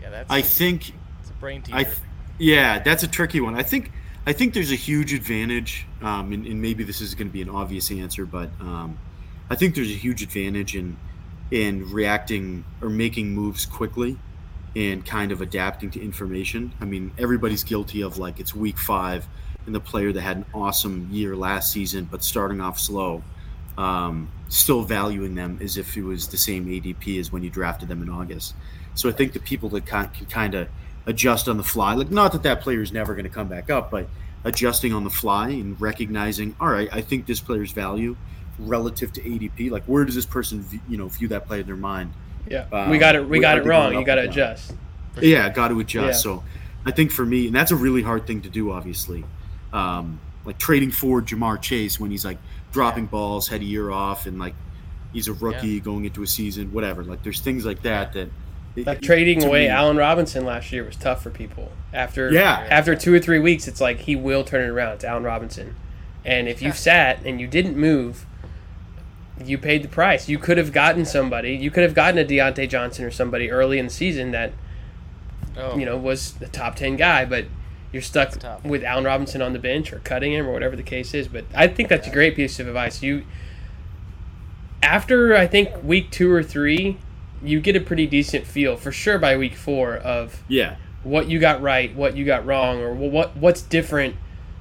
[0.00, 1.76] Yeah, that's I think it's a brain teaser.
[1.78, 1.96] I, th-
[2.38, 3.54] yeah, that's a tricky one.
[3.54, 3.92] I think
[4.26, 7.42] I think there's a huge advantage, um, and, and maybe this is going to be
[7.42, 8.98] an obvious answer, but um,
[9.48, 10.96] I think there's a huge advantage in
[11.50, 14.16] in reacting or making moves quickly
[14.76, 16.72] and kind of adapting to information.
[16.80, 19.26] I mean, everybody's guilty of like it's week five
[19.66, 23.22] and the player that had an awesome year last season but starting off slow,
[23.76, 27.88] um, still valuing them as if it was the same ADP as when you drafted
[27.88, 28.54] them in August.
[28.94, 30.68] So I think the people that can, can kind of
[31.06, 33.70] adjust on the fly, like not that that player is never going to come back
[33.70, 34.08] up, but
[34.44, 38.16] adjusting on the fly and recognizing, all right, I think this player's value
[38.66, 41.66] relative to ADP, like where does this person, v- you know, view that play in
[41.66, 42.12] their mind?
[42.48, 43.22] Yeah, Um, we got it.
[43.24, 43.94] We we- got it wrong.
[43.94, 44.32] You got to or down?
[44.32, 44.72] adjust.
[45.20, 46.06] Yeah, got to adjust.
[46.24, 46.32] Yeah.
[46.32, 46.44] So
[46.86, 49.24] I think for me, and that's a really hard thing to do, obviously.
[49.72, 52.38] Um, like trading for Ja'Marr Chase when he's like
[52.72, 54.54] dropping balls, had a year off, and like
[55.12, 55.80] he's a rookie Yeah.
[55.80, 57.04] going into a season, whatever.
[57.04, 58.28] Like there's things like that that.
[58.76, 61.72] Like trading away me- Allen Robinson last year was tough for people.
[61.92, 62.66] After Yeah.
[62.70, 64.92] after two or three weeks, it's like he will turn it around.
[64.94, 65.74] It's Allen Robinson,
[66.24, 68.26] and if you sat and you didn't move,
[69.44, 70.28] you paid the price.
[70.28, 71.54] You could have gotten somebody.
[71.54, 74.52] You could have gotten a Diontae Johnson or somebody early in the season that
[75.56, 77.46] Oh, you know was the top ten guy, but
[77.92, 78.34] you're stuck
[78.64, 81.26] with Allen Robinson on the bench or cutting him or whatever the case is.
[81.26, 83.02] But I think that's a great piece of advice.
[83.02, 83.24] You
[84.82, 86.98] after I think week two or three,
[87.42, 91.38] you get a pretty decent feel for sure by week four of Yeah, what you
[91.38, 94.16] got right, what you got wrong, or what what's different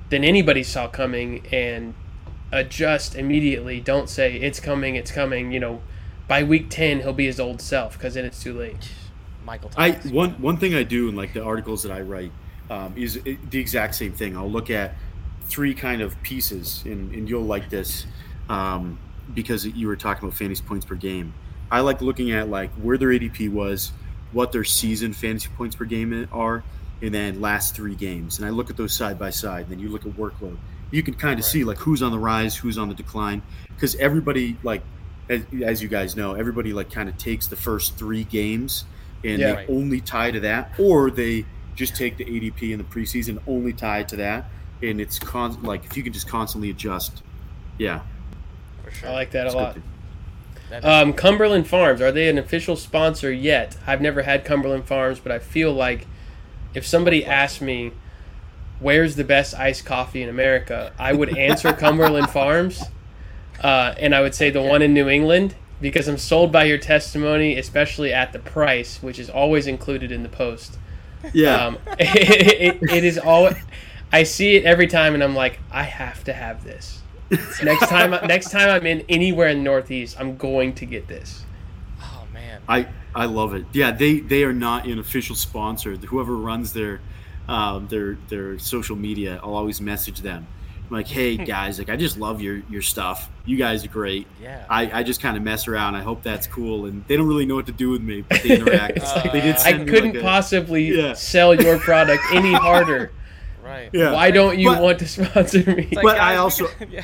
[0.10, 1.94] than anybody saw coming, and
[2.52, 3.80] adjust immediately.
[3.80, 5.52] Don't say it's coming, it's coming.
[5.52, 5.82] You know,
[6.28, 8.92] by week ten he'll be his old self because then it's too late.
[9.46, 12.32] Michael I one one thing I do in like the articles that I write
[12.70, 14.38] um, is it, the exact same thing.
[14.38, 14.96] I'll look at
[15.46, 18.06] three kind of pieces, and, and you'll like this
[18.48, 19.00] um,
[19.34, 21.34] because you were talking about fantasy points per game.
[21.72, 23.92] I like looking at like where their ADP was,
[24.32, 26.64] what their season fantasy points per game are,
[27.02, 28.38] and then last three games.
[28.38, 29.64] And I look at those side by side.
[29.64, 30.58] And then you look at workload.
[30.92, 33.96] You can kind of see like who's on the rise, who's on the decline, because
[33.96, 34.82] everybody like
[35.30, 38.86] as, as you guys know, everybody like kind of takes the first three games
[39.24, 39.48] and Yeah.
[39.52, 39.70] they Right.
[39.70, 44.04] only tie to that, or they just take the ADP in the preseason, only tie
[44.04, 44.50] to that,
[44.82, 47.22] and it's con- like if you can just constantly adjust,
[47.78, 48.00] yeah,
[48.84, 49.10] for sure.
[49.10, 49.76] I like that a it's good lot.
[49.76, 49.82] to-
[50.90, 53.76] Um, Cumberland Farms, are they an official sponsor yet?
[53.88, 56.06] I've never had Cumberland Farms, but I feel like
[56.76, 57.92] if somebody asked me
[58.80, 62.82] where's the best iced coffee in America, I would answer Cumberland Farms,
[63.62, 66.78] uh, and I would say the one in New England because I'm sold by your
[66.78, 70.78] testimony, especially at the price, which is always included in the post.
[71.34, 71.66] yeah.
[71.66, 73.50] Um, it, it, it is all.
[74.12, 77.02] I see it every time, and I'm like, I have to have this.
[77.64, 81.46] next time, next time I'm in anywhere in the Northeast, I'm going to get this.
[82.02, 82.62] oh man.
[82.68, 83.66] I I love it.
[83.72, 85.96] Yeah, they they are not an official sponsor.
[85.96, 87.02] Whoever runs their
[87.50, 90.46] um, their their social media, I'll always message them.
[90.90, 93.30] I'm like, hey guys, like I just love your your stuff.
[93.46, 94.28] You guys are great.
[94.42, 94.66] Yeah.
[94.70, 95.96] I, I just kind of mess around.
[95.96, 96.86] I hope that's cool.
[96.86, 98.98] And they don't really know what to do with me, but they interact.
[98.98, 101.14] It's like- they did I I send me couldn't like a- possibly Yeah.
[101.14, 103.12] sell your product any harder.
[103.64, 103.90] right.
[103.94, 104.14] Yeah.
[104.14, 105.90] Why don't you But- want to sponsor me?
[105.92, 107.04] Like, But guys, I also- yeah.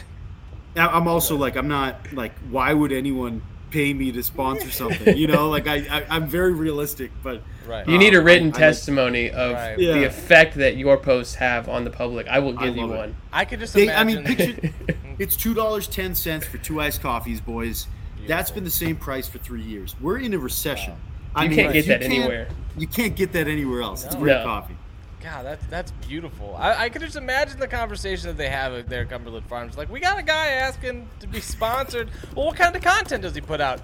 [0.78, 3.42] I'm also like I'm not like why would anyone
[3.76, 5.18] pay me to sponsor something?
[5.18, 7.86] You know, like I, I I'm very realistic, but Right.
[7.88, 9.76] You need a Um, written I- I testimony of Right.
[9.76, 9.96] the Yeah.
[10.12, 12.28] effect that your posts have on the public.
[12.28, 12.98] I will I give you love it.
[12.98, 13.16] one.
[13.34, 14.56] I could just They, I mean, picture
[15.20, 17.88] it's two dollars ten cents for two iced coffees, boys.
[18.28, 19.96] That's been the same price for three years.
[20.02, 20.94] We're in a recession.
[20.94, 20.98] Wow.
[21.36, 22.48] I You mean, can't get that can't- anywhere.
[22.78, 24.06] You can't get that anywhere else.
[24.06, 24.22] It's No.
[24.22, 24.44] great No.
[24.46, 24.76] coffee.
[25.26, 26.56] God, that's that's beautiful.
[26.58, 29.76] I, I could just imagine the conversation that they have at their Cumberland Farms.
[29.78, 32.10] Like, we got a guy asking to be sponsored.
[32.36, 33.80] Well, what kind of content does he put out?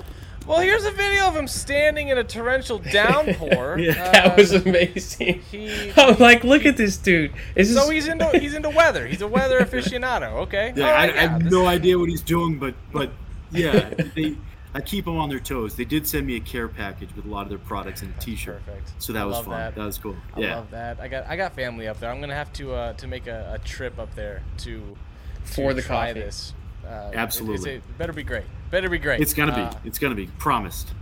[0.45, 3.77] Well, here's a video of him standing in a torrential downpour.
[3.79, 3.93] Yeah.
[4.11, 5.41] that Uh, was amazing.
[5.51, 7.31] he- I'm like, look at this dude.
[7.55, 9.07] Is so he's into he's into weather.
[9.07, 10.33] He's a weather aficionado.
[10.43, 10.73] Okay.
[10.75, 13.11] Yeah, All right, I, I have this- no idea what he's doing, but but
[13.51, 14.35] yeah, they.
[14.73, 15.75] I keep them on their toes.
[15.75, 18.19] They did send me a care package with a lot of their products and a
[18.21, 18.93] T-shirt, Perfect.
[18.99, 19.49] so that I was fun.
[19.49, 19.75] that.
[19.75, 19.85] That.
[19.85, 20.15] was cool.
[20.35, 20.99] I yeah, love that.
[21.01, 22.09] I got I got family up there.
[22.09, 24.95] I'm gonna have to uh, to make a, a trip up there to
[25.43, 26.19] For to the try coffee.
[26.21, 26.53] this.
[26.85, 27.71] Uh, Absolutely.
[27.75, 28.45] it's- it better be great.
[28.69, 29.19] Better be great.
[29.19, 29.61] it's gonna be.
[29.61, 30.27] Uh, it's gonna be.
[30.39, 30.93] Promised.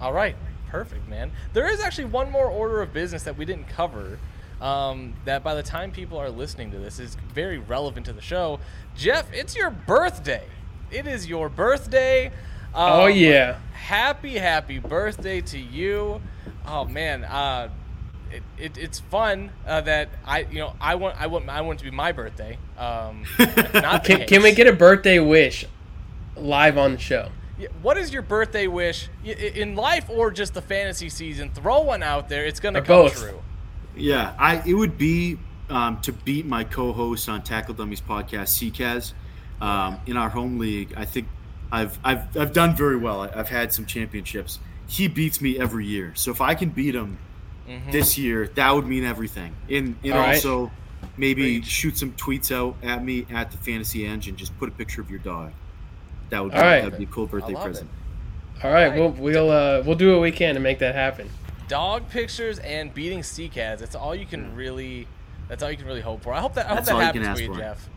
[0.00, 0.34] All right,
[0.68, 1.30] perfect, man.
[1.52, 4.18] There is actually one more order of business that we didn't cover.
[4.62, 8.20] Um, that by the time people are listening to this is very relevant to the
[8.22, 8.58] show.
[8.96, 10.42] Jeff, it's your birthday.
[10.90, 12.32] It is your birthday.
[12.74, 13.58] Oh, Um, yeah.
[13.72, 16.20] Happy, happy birthday to you.
[16.66, 17.70] Oh man, uh,
[18.30, 21.78] it, it, it's fun uh, that I you know I want I want I want
[21.80, 22.58] it to be my birthday.
[22.76, 23.24] Um,
[23.74, 25.64] not Can, can we get a birthday wish
[26.36, 27.30] live on the show?
[27.58, 31.50] Yeah, What is your birthday wish in life or just the fantasy season?
[31.50, 32.44] Throw one out there.
[32.44, 33.16] It's gonna Or come both.
[33.16, 33.40] true.
[33.96, 35.38] Yeah, I it would be
[35.70, 39.14] um, to beat my co-host on Tackle Dummies podcast, CKAZ,
[39.64, 40.92] um, in our home league.
[40.96, 41.26] I think
[41.70, 43.22] I've I've I've done very well.
[43.22, 44.58] I, I've had some championships.
[44.86, 47.18] He beats me every year, so if I can beat him
[47.68, 47.92] Mhm.
[47.92, 49.54] this year, that would mean everything.
[49.70, 50.34] And and All right.
[50.36, 50.70] also
[51.18, 51.66] maybe Great.
[51.70, 54.36] shoot some tweets out at me at the Fantasy Engine.
[54.36, 55.52] Just put a picture of your dog.
[56.30, 56.82] That would be, All right.
[56.82, 57.68] that'd be a cool birthday love it.
[57.70, 57.90] present.
[58.64, 58.98] All right, Right.
[58.98, 61.28] we'll we'll uh, we'll do what we can to make that happen.
[61.68, 63.78] Dog pictures and beating CCAS.
[63.80, 65.06] That's all you can really.
[65.48, 66.32] That's all you can really hope for.
[66.32, 66.64] I hope that.
[66.64, 67.58] I hope That's that all you happens for you.
[67.58, 67.88] Jeff.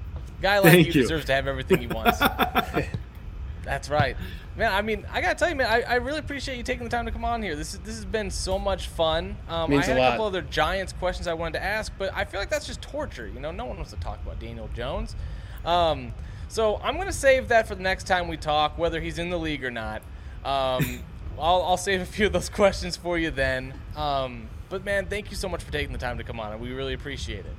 [0.42, 1.02] Guy like Thank you, you.
[1.04, 2.20] deserves to have everything he wants.
[3.64, 4.18] That's right,
[4.58, 4.72] man.
[4.72, 5.68] I mean, I gotta tell you, man.
[5.68, 7.56] I, I really appreciate you taking the time to come on here.
[7.56, 9.38] This is this has been so much fun.
[9.48, 10.10] Um, Means I had a a, lot.
[10.12, 13.28] couple other Giants questions I wanted to ask, but I feel like that's just torture.
[13.28, 15.16] You know, no one wants to talk about Daniel Jones.
[15.64, 16.14] Um,
[16.48, 19.38] So I'm gonna save that for the next time we talk, whether he's in the
[19.38, 20.02] league or not.
[20.44, 21.02] Um,
[21.40, 23.74] I'll, I'll save a few of those questions for you then.
[23.96, 26.62] Um, but man, thank you so much for taking the time to come on, and
[26.62, 27.56] we really appreciate it.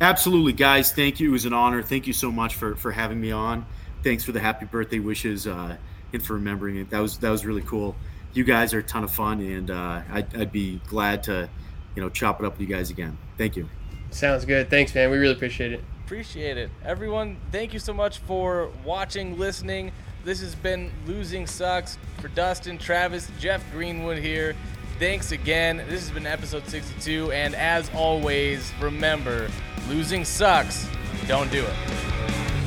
[0.00, 0.92] Absolutely, guys.
[0.92, 1.28] Thank you.
[1.28, 1.82] It was an honor.
[1.82, 3.66] Thank you so much for for having me on.
[4.02, 5.76] Thanks for the happy birthday wishes uh,
[6.12, 6.90] and for remembering it.
[6.90, 7.96] That was that was really cool.
[8.32, 11.48] You guys are a ton of fun, and uh, I'd, I'd be glad to,
[11.96, 13.18] you know, chop it up with you guys again.
[13.36, 13.68] Thank you.
[14.10, 14.70] Sounds good.
[14.70, 15.10] Thanks, man.
[15.10, 15.82] We really appreciate it.
[16.04, 16.70] Appreciate it.
[16.84, 19.92] Everyone, thank you so much for watching, listening.
[20.24, 24.54] This has been Losing Sucks for Dustin, Travis, Jeff Greenwood here.
[24.98, 25.78] Thanks again.
[25.88, 27.32] This has been episode 62.
[27.32, 29.48] And as always, remember
[29.88, 30.86] losing sucks.
[31.26, 32.59] Don't do it.